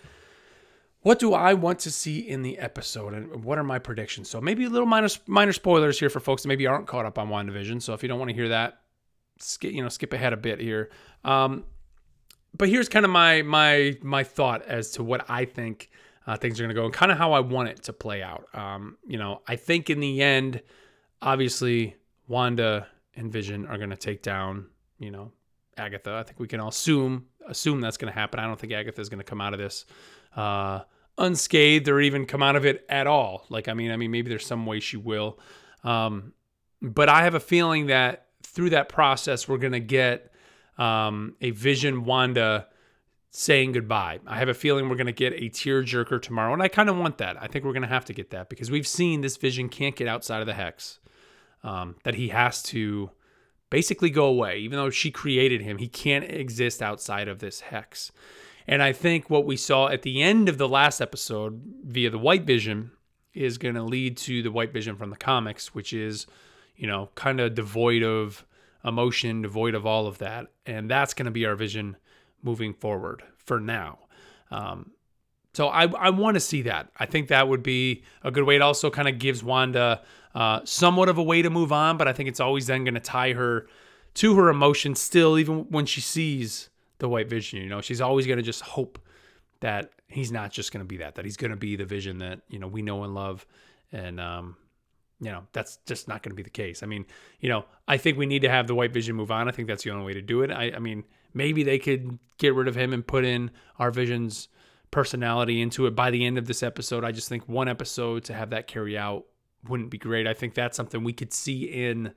what 1.02 1.18
do 1.18 1.32
I 1.32 1.54
want 1.54 1.78
to 1.80 1.90
see 1.90 2.18
in 2.18 2.42
the 2.42 2.58
episode 2.58 3.14
and 3.14 3.44
what 3.44 3.58
are 3.58 3.64
my 3.64 3.78
predictions? 3.78 4.28
So 4.28 4.40
maybe 4.40 4.64
a 4.64 4.68
little 4.68 4.86
minor 4.86 5.08
minor 5.26 5.52
spoilers 5.52 5.98
here 5.98 6.10
for 6.10 6.20
folks 6.20 6.42
that 6.42 6.48
maybe 6.48 6.66
aren't 6.66 6.86
caught 6.86 7.06
up 7.06 7.18
on 7.18 7.28
WandaVision. 7.28 7.80
So 7.80 7.94
if 7.94 8.02
you 8.02 8.08
don't 8.08 8.18
want 8.18 8.30
to 8.30 8.34
hear 8.34 8.48
that, 8.48 8.80
skip 9.38 9.72
you 9.72 9.82
know 9.82 9.88
skip 9.88 10.12
ahead 10.12 10.32
a 10.32 10.36
bit 10.36 10.60
here. 10.60 10.90
Um, 11.24 11.64
but 12.56 12.68
here's 12.68 12.88
kind 12.88 13.04
of 13.04 13.10
my 13.10 13.42
my 13.42 13.96
my 14.02 14.24
thought 14.24 14.62
as 14.62 14.90
to 14.92 15.04
what 15.04 15.24
I 15.28 15.44
think 15.44 15.90
uh, 16.26 16.36
things 16.36 16.60
are 16.60 16.64
going 16.64 16.74
to 16.74 16.80
go 16.80 16.84
and 16.84 16.92
kind 16.92 17.12
of 17.12 17.18
how 17.18 17.32
I 17.32 17.40
want 17.40 17.68
it 17.68 17.84
to 17.84 17.92
play 17.92 18.22
out. 18.22 18.46
Um, 18.52 18.98
you 19.06 19.18
know, 19.18 19.42
I 19.46 19.56
think 19.56 19.90
in 19.90 20.00
the 20.00 20.20
end, 20.20 20.62
obviously 21.22 21.96
Wanda 22.26 22.88
and 23.14 23.32
Vision 23.32 23.66
are 23.66 23.78
going 23.78 23.90
to 23.90 23.96
take 23.96 24.22
down 24.22 24.66
you 24.98 25.12
know 25.12 25.30
Agatha. 25.76 26.14
I 26.14 26.24
think 26.24 26.40
we 26.40 26.48
can 26.48 26.58
all 26.58 26.70
assume 26.70 27.26
assume 27.46 27.80
that's 27.80 27.96
going 27.96 28.12
to 28.12 28.18
happen. 28.18 28.40
I 28.40 28.46
don't 28.46 28.58
think 28.58 28.72
Agatha 28.72 29.00
is 29.00 29.08
going 29.08 29.20
to 29.20 29.24
come 29.24 29.40
out 29.40 29.52
of 29.52 29.60
this. 29.60 29.86
Uh, 30.38 30.84
unscathed 31.18 31.88
or 31.88 32.00
even 32.00 32.24
come 32.24 32.44
out 32.44 32.54
of 32.54 32.64
it 32.64 32.86
at 32.88 33.08
all. 33.08 33.44
Like, 33.48 33.66
I 33.66 33.74
mean, 33.74 33.90
I 33.90 33.96
mean, 33.96 34.12
maybe 34.12 34.28
there's 34.28 34.46
some 34.46 34.66
way 34.66 34.78
she 34.78 34.96
will. 34.96 35.38
Um, 35.82 36.32
but 36.80 37.08
I 37.08 37.24
have 37.24 37.34
a 37.34 37.40
feeling 37.40 37.86
that 37.86 38.26
through 38.44 38.70
that 38.70 38.88
process, 38.88 39.48
we're 39.48 39.58
going 39.58 39.72
to 39.72 39.80
get 39.80 40.32
um, 40.78 41.34
a 41.40 41.50
Vision 41.50 42.04
Wanda 42.04 42.68
saying 43.30 43.72
goodbye. 43.72 44.20
I 44.26 44.38
have 44.38 44.48
a 44.48 44.54
feeling 44.54 44.88
we're 44.88 44.96
going 44.96 45.06
to 45.06 45.12
get 45.12 45.32
a 45.32 45.50
tearjerker 45.50 46.22
tomorrow, 46.22 46.52
and 46.52 46.62
I 46.62 46.68
kind 46.68 46.88
of 46.88 46.96
want 46.96 47.18
that. 47.18 47.40
I 47.42 47.48
think 47.48 47.64
we're 47.64 47.72
going 47.72 47.82
to 47.82 47.88
have 47.88 48.04
to 48.06 48.14
get 48.14 48.30
that 48.30 48.48
because 48.48 48.70
we've 48.70 48.86
seen 48.86 49.20
this 49.20 49.36
Vision 49.36 49.68
can't 49.68 49.96
get 49.96 50.06
outside 50.06 50.40
of 50.40 50.46
the 50.46 50.54
hex. 50.54 51.00
Um, 51.64 51.96
that 52.04 52.14
he 52.14 52.28
has 52.28 52.62
to 52.64 53.10
basically 53.70 54.10
go 54.10 54.26
away, 54.26 54.58
even 54.58 54.76
though 54.78 54.90
she 54.90 55.10
created 55.10 55.60
him. 55.60 55.78
He 55.78 55.88
can't 55.88 56.24
exist 56.24 56.80
outside 56.80 57.26
of 57.26 57.40
this 57.40 57.60
hex. 57.60 58.12
And 58.68 58.82
I 58.82 58.92
think 58.92 59.30
what 59.30 59.46
we 59.46 59.56
saw 59.56 59.88
at 59.88 60.02
the 60.02 60.22
end 60.22 60.48
of 60.50 60.58
the 60.58 60.68
last 60.68 61.00
episode 61.00 61.62
via 61.84 62.10
the 62.10 62.18
White 62.18 62.44
Vision 62.44 62.90
is 63.32 63.56
going 63.56 63.74
to 63.76 63.82
lead 63.82 64.18
to 64.18 64.42
the 64.42 64.52
White 64.52 64.74
Vision 64.74 64.94
from 64.94 65.08
the 65.08 65.16
comics, 65.16 65.74
which 65.74 65.94
is, 65.94 66.26
you 66.76 66.86
know, 66.86 67.08
kind 67.14 67.40
of 67.40 67.54
devoid 67.54 68.02
of 68.02 68.44
emotion, 68.84 69.40
devoid 69.40 69.74
of 69.74 69.86
all 69.86 70.06
of 70.06 70.18
that. 70.18 70.48
And 70.66 70.90
that's 70.90 71.14
going 71.14 71.24
to 71.24 71.30
be 71.30 71.46
our 71.46 71.54
vision 71.54 71.96
moving 72.42 72.74
forward 72.74 73.22
for 73.38 73.58
now. 73.58 74.00
Um, 74.50 74.92
so 75.54 75.68
I, 75.68 75.86
I 75.86 76.10
want 76.10 76.34
to 76.34 76.40
see 76.40 76.62
that. 76.62 76.90
I 76.98 77.06
think 77.06 77.28
that 77.28 77.48
would 77.48 77.62
be 77.62 78.04
a 78.22 78.30
good 78.30 78.44
way. 78.44 78.56
It 78.56 78.62
also 78.62 78.90
kind 78.90 79.08
of 79.08 79.18
gives 79.18 79.42
Wanda 79.42 80.02
uh, 80.34 80.60
somewhat 80.64 81.08
of 81.08 81.16
a 81.16 81.22
way 81.22 81.40
to 81.40 81.48
move 81.48 81.72
on, 81.72 81.96
but 81.96 82.06
I 82.06 82.12
think 82.12 82.28
it's 82.28 82.38
always 82.38 82.66
then 82.66 82.84
going 82.84 82.94
to 82.94 83.00
tie 83.00 83.32
her 83.32 83.66
to 84.14 84.36
her 84.36 84.50
emotions 84.50 85.00
still, 85.00 85.38
even 85.38 85.70
when 85.70 85.86
she 85.86 86.02
sees 86.02 86.68
the 86.98 87.08
White 87.08 87.28
Vision. 87.28 87.62
You 87.62 87.68
know, 87.68 87.80
she's 87.80 88.00
always 88.00 88.26
going 88.26 88.38
to 88.38 88.42
just 88.42 88.62
hope 88.62 88.98
that 89.60 89.90
he's 90.06 90.30
not 90.30 90.52
just 90.52 90.72
going 90.72 90.84
to 90.84 90.88
be 90.88 90.98
that, 90.98 91.16
that 91.16 91.24
he's 91.24 91.36
going 91.36 91.50
to 91.50 91.56
be 91.56 91.76
the 91.76 91.84
Vision 91.84 92.18
that 92.18 92.40
you 92.48 92.58
know 92.58 92.68
we 92.68 92.82
know 92.82 93.04
and 93.04 93.14
love, 93.14 93.46
and 93.92 94.20
um, 94.20 94.56
you 95.20 95.30
know 95.30 95.44
that's 95.52 95.78
just 95.86 96.08
not 96.08 96.22
going 96.22 96.30
to 96.30 96.36
be 96.36 96.42
the 96.42 96.50
case. 96.50 96.82
I 96.82 96.86
mean, 96.86 97.06
you 97.40 97.48
know, 97.48 97.64
I 97.86 97.96
think 97.96 98.18
we 98.18 98.26
need 98.26 98.42
to 98.42 98.50
have 98.50 98.66
the 98.66 98.74
White 98.74 98.92
Vision 98.92 99.16
move 99.16 99.30
on. 99.30 99.48
I 99.48 99.52
think 99.52 99.68
that's 99.68 99.84
the 99.84 99.90
only 99.90 100.04
way 100.04 100.14
to 100.14 100.22
do 100.22 100.42
it. 100.42 100.50
I, 100.50 100.72
I 100.76 100.78
mean, 100.78 101.04
maybe 101.34 101.62
they 101.62 101.78
could 101.78 102.18
get 102.38 102.54
rid 102.54 102.68
of 102.68 102.74
him 102.74 102.92
and 102.92 103.06
put 103.06 103.24
in 103.24 103.50
our 103.78 103.90
Vision's 103.90 104.48
personality 104.90 105.60
into 105.60 105.86
it 105.86 105.94
by 105.94 106.10
the 106.10 106.24
end 106.24 106.38
of 106.38 106.46
this 106.46 106.62
episode. 106.62 107.04
I 107.04 107.12
just 107.12 107.28
think 107.28 107.48
one 107.48 107.68
episode 107.68 108.24
to 108.24 108.34
have 108.34 108.50
that 108.50 108.66
carry 108.66 108.96
out 108.96 109.26
wouldn't 109.66 109.90
be 109.90 109.98
great. 109.98 110.26
I 110.26 110.34
think 110.34 110.54
that's 110.54 110.76
something 110.76 111.04
we 111.04 111.12
could 111.12 111.32
see 111.32 111.64
in 111.64 112.12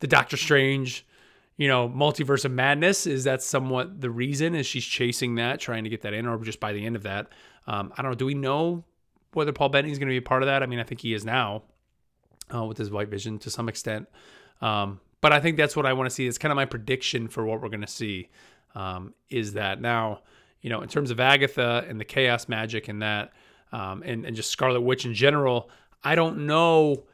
the 0.00 0.06
Doctor 0.06 0.36
Strange, 0.36 1.06
you 1.58 1.66
know, 1.68 1.88
multiverse 1.88 2.44
of 2.46 2.52
madness. 2.52 3.06
Is 3.06 3.24
that 3.24 3.42
somewhat 3.42 4.00
the 4.00 4.10
reason? 4.10 4.54
Is 4.54 4.64
she's 4.64 4.84
chasing 4.84 5.34
that, 5.34 5.60
trying 5.60 5.84
to 5.84 5.90
get 5.90 6.02
that 6.02 6.14
in, 6.14 6.26
or 6.26 6.38
just 6.38 6.60
by 6.60 6.72
the 6.72 6.86
end 6.86 6.96
of 6.96 7.02
that? 7.02 7.28
Um, 7.66 7.92
I 7.98 8.02
don't 8.02 8.12
know. 8.12 8.16
Do 8.16 8.24
we 8.24 8.34
know 8.34 8.84
whether 9.34 9.52
Paul 9.52 9.68
Bettany 9.68 9.92
is 9.92 9.98
going 9.98 10.08
to 10.08 10.12
be 10.12 10.18
a 10.18 10.22
part 10.22 10.42
of 10.42 10.46
that? 10.46 10.62
I 10.62 10.66
mean, 10.66 10.78
I 10.78 10.84
think 10.84 11.02
he 11.02 11.12
is 11.12 11.24
now 11.24 11.64
uh, 12.54 12.64
with 12.64 12.78
his 12.78 12.90
White 12.90 13.08
Vision 13.08 13.38
to 13.40 13.50
some 13.50 13.68
extent. 13.68 14.08
Um, 14.62 15.00
but 15.20 15.32
I 15.32 15.40
think 15.40 15.56
that's 15.56 15.76
what 15.76 15.84
I 15.84 15.92
want 15.92 16.08
to 16.08 16.14
see. 16.14 16.28
It's 16.28 16.38
kind 16.38 16.52
of 16.52 16.56
my 16.56 16.64
prediction 16.64 17.26
for 17.26 17.44
what 17.44 17.60
we're 17.60 17.68
going 17.68 17.80
to 17.80 17.86
see. 17.86 18.30
Um, 18.74 19.14
is 19.28 19.52
that 19.54 19.80
now? 19.80 20.20
You 20.62 20.70
know, 20.70 20.80
in 20.80 20.88
terms 20.88 21.10
of 21.10 21.20
Agatha 21.20 21.84
and 21.88 22.00
the 22.00 22.04
chaos 22.04 22.48
magic 22.48 22.88
and 22.88 23.02
that, 23.02 23.32
um, 23.72 24.02
and 24.04 24.24
and 24.24 24.34
just 24.34 24.50
Scarlet 24.50 24.80
Witch 24.80 25.04
in 25.04 25.14
general, 25.14 25.70
I 26.04 26.14
don't 26.14 26.46
know. 26.46 27.04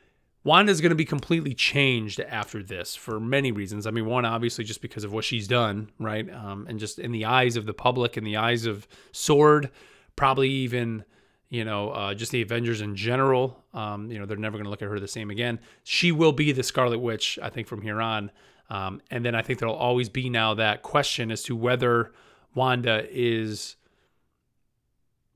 Wanda's 0.45 0.83
going 0.83 0.91
to 0.91 0.97
be 0.97 1.07
completely 1.07 1.55
changed 1.55 2.21
after 2.21 2.63
this 2.63 2.95
for 2.95 3.19
many 3.19 3.51
reasons. 3.51 3.87
I 3.87 3.91
mean, 3.91 4.05
one, 4.05 4.27
obviously, 4.27 4.63
just 4.63 4.83
because 4.83 5.03
of 5.03 5.13
what 5.13 5.25
she's 5.25 5.49
done, 5.49 5.91
right? 5.99 6.31
Um, 6.33 6.67
and 6.69 6.79
just 6.79 6.99
in 6.99 7.13
the 7.13 7.25
eyes 7.25 7.57
of 7.57 7.65
the 7.65 7.73
public, 7.73 8.19
in 8.19 8.25
the 8.25 8.37
eyes 8.37 8.67
of 8.67 8.87
Sword, 9.11 9.71
probably 10.17 10.51
even, 10.51 11.05
you 11.49 11.65
know, 11.65 11.91
uh, 11.91 12.13
just 12.13 12.31
the 12.31 12.43
Avengers 12.43 12.83
in 12.83 12.95
general. 12.95 13.65
Um, 13.73 14.11
you 14.11 14.19
know, 14.19 14.27
they're 14.27 14.37
never 14.37 14.59
going 14.59 14.65
to 14.65 14.71
look 14.71 14.83
at 14.83 14.89
her 14.89 15.01
the 15.01 15.09
same 15.09 15.31
again. 15.31 15.61
She 15.83 16.13
will 16.13 16.33
be 16.33 16.53
the 16.53 16.63
Scarlet 16.63 16.99
Witch, 16.99 17.39
I 17.43 17.49
think, 17.49 17.67
from 17.67 17.81
here 17.81 18.03
on. 18.03 18.31
Um, 18.69 19.01
and 19.11 19.25
then 19.25 19.35
I 19.35 19.41
think 19.41 19.61
there'll 19.61 19.75
always 19.75 20.11
be 20.11 20.29
now 20.29 20.53
that 20.55 20.83
question 20.83 21.31
as 21.31 21.43
to 21.45 21.57
whether 21.57 22.13
Wanda 22.55 23.07
is 23.11 23.77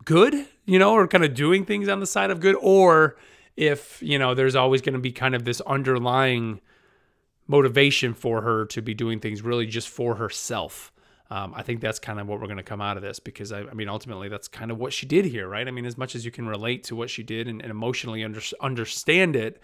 good, 0.04 0.34
you 0.66 0.78
know, 0.78 0.92
or 0.92 1.08
kind 1.08 1.24
of 1.24 1.34
doing 1.34 1.64
things 1.64 1.88
on 1.88 2.00
the 2.00 2.06
side 2.06 2.30
of 2.30 2.40
good, 2.40 2.56
or 2.60 3.16
if 3.58 4.00
you 4.00 4.20
know 4.20 4.34
there's 4.34 4.54
always 4.54 4.80
going 4.80 4.94
to 4.94 5.00
be 5.00 5.10
kind 5.10 5.34
of 5.34 5.44
this 5.44 5.60
underlying 5.62 6.60
motivation 7.48 8.14
for 8.14 8.40
her 8.42 8.64
to 8.66 8.80
be 8.80 8.94
doing 8.94 9.18
things 9.18 9.42
really 9.42 9.66
just 9.66 9.88
for 9.88 10.14
herself. 10.14 10.92
Um, 11.30 11.52
I 11.54 11.62
think 11.62 11.80
that's 11.80 11.98
kind 11.98 12.20
of 12.20 12.26
what 12.26 12.40
we're 12.40 12.46
going 12.46 12.58
to 12.58 12.62
come 12.62 12.80
out 12.80 12.96
of 12.96 13.02
this 13.02 13.18
because 13.18 13.52
I, 13.52 13.60
I, 13.60 13.74
mean, 13.74 13.88
ultimately, 13.88 14.28
that's 14.28 14.48
kind 14.48 14.70
of 14.70 14.78
what 14.78 14.94
she 14.94 15.04
did 15.04 15.26
here, 15.26 15.46
right? 15.46 15.66
I 15.66 15.70
mean, 15.70 15.84
as 15.84 15.98
much 15.98 16.14
as 16.14 16.24
you 16.24 16.30
can 16.30 16.46
relate 16.46 16.84
to 16.84 16.96
what 16.96 17.10
she 17.10 17.22
did 17.22 17.48
and, 17.48 17.60
and 17.60 17.70
emotionally 17.70 18.24
under, 18.24 18.40
understand 18.60 19.36
it, 19.36 19.60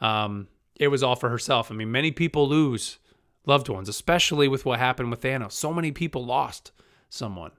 um, 0.00 0.46
it 0.76 0.88
was 0.88 1.02
all 1.02 1.16
for 1.16 1.28
herself. 1.28 1.72
I 1.72 1.74
mean, 1.74 1.90
many 1.90 2.12
people 2.12 2.48
lose 2.48 2.98
loved 3.46 3.68
ones, 3.68 3.88
especially 3.88 4.46
with 4.46 4.64
what 4.64 4.78
happened 4.78 5.10
with 5.10 5.22
Thanos. 5.22 5.52
So 5.52 5.72
many 5.72 5.90
people 5.90 6.24
lost 6.24 6.70
someone. 7.08 7.52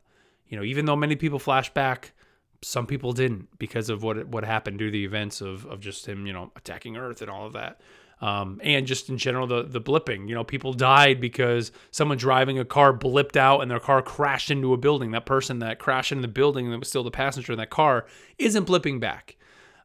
You 0.48 0.58
know, 0.58 0.64
even 0.64 0.86
though 0.86 0.96
many 0.96 1.18
people 1.18 1.40
flash 1.40 1.74
back 1.74 2.14
some 2.62 2.86
people 2.86 3.14
didn't 3.14 3.58
because 3.58 3.90
of 3.90 4.04
what 4.04 4.28
what 4.28 4.44
happened 4.44 4.80
due 4.80 4.88
to 4.88 4.92
the 4.92 5.06
events 5.06 5.42
of 5.42 5.66
of 5.66 5.80
just 5.80 6.08
him, 6.08 6.28
you 6.28 6.34
know, 6.34 6.52
attacking 6.56 6.98
Earth 6.98 7.22
and 7.22 7.30
all 7.30 7.46
of 7.46 7.54
that. 7.54 7.80
Um, 8.22 8.60
and 8.64 8.86
just 8.86 9.10
in 9.10 9.18
general, 9.18 9.48
the 9.48 9.64
the 9.64 9.80
blipping. 9.80 10.28
You 10.28 10.36
know, 10.36 10.44
people 10.44 10.74
died 10.74 11.22
because 11.22 11.72
someone 11.92 12.18
driving 12.18 12.60
a 12.60 12.66
car 12.66 12.94
blipped 12.94 13.38
out 13.38 13.62
and 13.62 13.72
their 13.72 13.80
car 13.80 14.02
crashed 14.02 14.52
into 14.52 14.74
a 14.74 14.78
building. 14.78 15.12
That 15.12 15.26
person 15.26 15.60
that 15.60 15.80
crashed 15.80 16.12
into 16.12 16.24
the 16.24 16.28
building 16.28 16.70
that 16.72 16.80
was 16.80 16.90
still 16.90 17.04
the 17.04 17.12
passenger 17.12 17.54
in 17.54 17.60
that 17.60 17.70
car 17.70 18.06
isn't 18.38 18.68
blipping 18.68 19.00
back. 19.00 19.38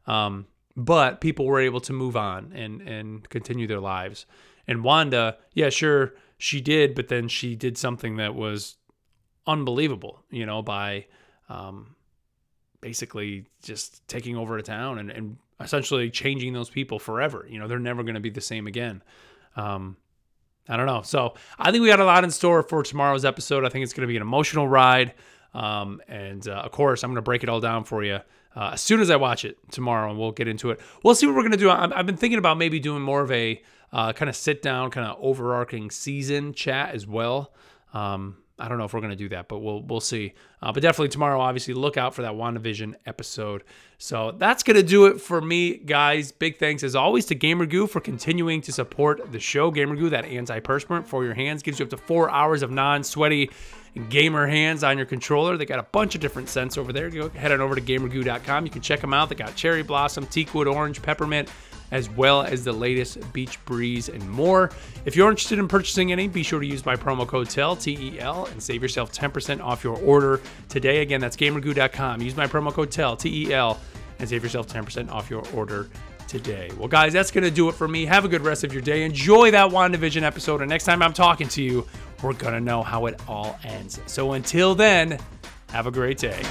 Um, 0.05 0.47
but 0.75 1.21
people 1.21 1.45
were 1.45 1.61
able 1.61 1.79
to 1.81 1.93
move 1.93 2.17
on 2.17 2.51
and 2.53 2.81
and 2.81 3.27
continue 3.29 3.67
their 3.67 3.79
lives. 3.79 4.25
And 4.67 4.83
Wanda, 4.83 5.37
yeah, 5.53 5.69
sure, 5.69 6.15
she 6.37 6.59
did, 6.59 6.95
but 6.95 7.07
then 7.07 7.27
she 7.27 7.55
did 7.55 7.77
something 7.77 8.17
that 8.17 8.35
was 8.35 8.75
unbelievable. 9.47 10.23
You 10.29 10.45
know, 10.45 10.61
by 10.61 11.05
um, 11.47 11.95
basically 12.85 13.47
just 13.63 14.07
taking 14.07 14.37
over 14.37 14.59
a 14.59 14.61
town 14.61 14.99
and, 14.99 15.09
and 15.09 15.37
essentially 15.59 16.11
changing 16.11 16.53
those 16.53 16.69
people 16.69 16.99
forever. 16.99 17.43
You 17.49 17.57
know, 17.57 17.67
they're 17.67 17.79
never 17.79 18.03
going 18.03 18.13
to 18.13 18.21
be 18.21 18.29
the 18.29 18.41
same 18.41 18.67
again. 18.67 19.01
Um, 19.55 19.97
I 20.69 20.77
don't 20.77 20.85
know. 20.85 21.01
So 21.01 21.33
I 21.57 21.71
think 21.71 21.81
we 21.81 21.87
got 21.87 21.99
a 21.99 22.05
lot 22.05 22.23
in 22.23 22.29
store 22.29 22.61
for 22.61 22.83
tomorrow's 22.83 23.25
episode. 23.25 23.65
I 23.65 23.69
think 23.69 23.81
it's 23.81 23.93
going 23.93 24.07
to 24.07 24.11
be 24.11 24.17
an 24.17 24.21
emotional 24.21 24.67
ride. 24.67 25.15
Um, 25.55 25.99
and 26.07 26.47
uh, 26.47 26.57
of 26.57 26.71
course, 26.73 27.03
I'm 27.03 27.09
going 27.09 27.15
to 27.15 27.23
break 27.23 27.41
it 27.41 27.49
all 27.49 27.59
down 27.59 27.85
for 27.85 28.03
you 28.03 28.19
uh, 28.55 28.71
as 28.73 28.81
soon 28.81 29.01
as 29.01 29.09
I 29.09 29.15
watch 29.15 29.45
it 29.45 29.57
tomorrow, 29.71 30.11
and 30.11 30.19
we'll 30.19 30.31
get 30.31 30.47
into 30.47 30.69
it. 30.69 30.79
We'll 31.03 31.15
see 31.15 31.25
what 31.25 31.35
we're 31.35 31.41
going 31.41 31.53
to 31.53 31.57
do. 31.57 31.71
i 31.71 31.91
have 31.97 32.05
been 32.05 32.17
thinking 32.17 32.37
about 32.37 32.59
maybe 32.59 32.79
doing 32.79 33.01
more 33.01 33.21
of 33.21 33.31
a 33.31 33.63
uh, 33.93 34.13
kind 34.13 34.29
of 34.29 34.35
sit 34.35 34.61
down, 34.61 34.91
kind 34.91 35.07
of 35.07 35.17
overarching 35.19 35.89
season 35.89 36.53
chat 36.53 36.93
as 36.93 37.07
well. 37.07 37.51
Um, 37.95 38.37
I 38.57 38.69
don't 38.69 38.77
know 38.77 38.85
if 38.85 38.93
we're 38.93 39.01
gonna 39.01 39.15
do 39.17 39.29
that, 39.29 39.49
but 39.49 39.59
we'll 39.59 39.81
we'll 39.83 39.99
see. 39.99 40.33
Uh, 40.61 40.71
but 40.71 40.81
definitely 40.81 41.09
tomorrow, 41.09 41.39
obviously, 41.41 41.73
look 41.73 41.97
out 41.97 42.15
for 42.15 42.21
that 42.21 42.33
WandaVision 42.33 42.95
episode. 43.05 43.63
So 43.97 44.31
that's 44.31 44.63
gonna 44.63 44.83
do 44.83 45.07
it 45.07 45.19
for 45.19 45.41
me, 45.41 45.77
guys. 45.77 46.31
Big 46.31 46.57
thanks 46.57 46.81
as 46.83 46.95
always 46.95 47.25
to 47.27 47.35
GamerGoo 47.35 47.89
for 47.89 47.99
continuing 47.99 48.61
to 48.61 48.71
support 48.71 49.31
the 49.31 49.39
show. 49.39 49.71
GamerGoo, 49.71 50.09
that 50.11 50.25
antiperspirant 50.25 51.05
for 51.05 51.25
your 51.25 51.33
hands, 51.33 51.63
gives 51.63 51.79
you 51.79 51.85
up 51.85 51.89
to 51.89 51.97
four 51.97 52.29
hours 52.29 52.61
of 52.61 52.71
non-sweaty 52.71 53.49
gamer 54.09 54.47
hands 54.47 54.83
on 54.83 54.97
your 54.97 55.05
controller. 55.05 55.57
They 55.57 55.65
got 55.65 55.79
a 55.79 55.83
bunch 55.83 56.15
of 56.15 56.21
different 56.21 56.49
scents 56.49 56.77
over 56.77 56.93
there. 56.93 57.09
Go 57.09 57.29
head 57.29 57.51
on 57.51 57.61
over 57.61 57.75
to 57.75 57.81
gamergoo.com. 57.81 58.65
You 58.65 58.71
can 58.71 58.81
check 58.81 59.01
them 59.01 59.13
out. 59.13 59.29
They 59.29 59.35
got 59.35 59.55
cherry 59.55 59.83
blossom, 59.83 60.25
teakwood 60.27 60.73
orange, 60.73 61.01
peppermint 61.01 61.49
as 61.91 62.09
well 62.09 62.41
as 62.41 62.63
the 62.63 62.71
latest 62.71 63.31
Beach 63.33 63.63
Breeze 63.65 64.09
and 64.09 64.27
more. 64.29 64.71
If 65.05 65.15
you're 65.15 65.29
interested 65.29 65.59
in 65.59 65.67
purchasing 65.67 66.11
any, 66.11 66.27
be 66.27 66.43
sure 66.43 66.59
to 66.59 66.65
use 66.65 66.85
my 66.85 66.95
promo 66.95 67.27
code 67.27 67.49
TEL, 67.49 67.75
T 67.75 67.97
E 68.15 68.19
L, 68.19 68.45
and 68.47 68.61
save 68.61 68.81
yourself 68.81 69.11
10% 69.11 69.61
off 69.63 69.83
your 69.83 69.97
order 69.97 70.41
today. 70.69 71.01
Again, 71.01 71.21
that's 71.21 71.35
gamergoo.com. 71.35 72.21
Use 72.21 72.35
my 72.35 72.47
promo 72.47 72.71
code 72.71 72.91
TEL, 72.91 73.15
T 73.15 73.47
E 73.47 73.53
L, 73.53 73.79
and 74.19 74.27
save 74.27 74.43
yourself 74.43 74.67
10% 74.67 75.11
off 75.11 75.29
your 75.29 75.43
order 75.53 75.89
today. 76.27 76.71
Well, 76.77 76.87
guys, 76.87 77.13
that's 77.13 77.31
going 77.31 77.43
to 77.43 77.51
do 77.51 77.69
it 77.69 77.75
for 77.75 77.87
me. 77.87 78.05
Have 78.05 78.25
a 78.25 78.27
good 78.27 78.41
rest 78.41 78.63
of 78.63 78.73
your 78.73 78.81
day. 78.81 79.03
Enjoy 79.03 79.51
that 79.51 79.69
WandaVision 79.69 80.23
episode. 80.23 80.61
And 80.61 80.69
next 80.69 80.85
time 80.85 81.01
I'm 81.01 81.13
talking 81.13 81.47
to 81.49 81.61
you, 81.61 81.85
we're 82.23 82.33
going 82.33 82.53
to 82.53 82.61
know 82.61 82.81
how 82.81 83.05
it 83.05 83.19
all 83.27 83.59
ends. 83.63 83.99
So 84.07 84.33
until 84.33 84.75
then, 84.75 85.19
have 85.69 85.87
a 85.87 85.91
great 85.91 86.17
day. 86.17 86.41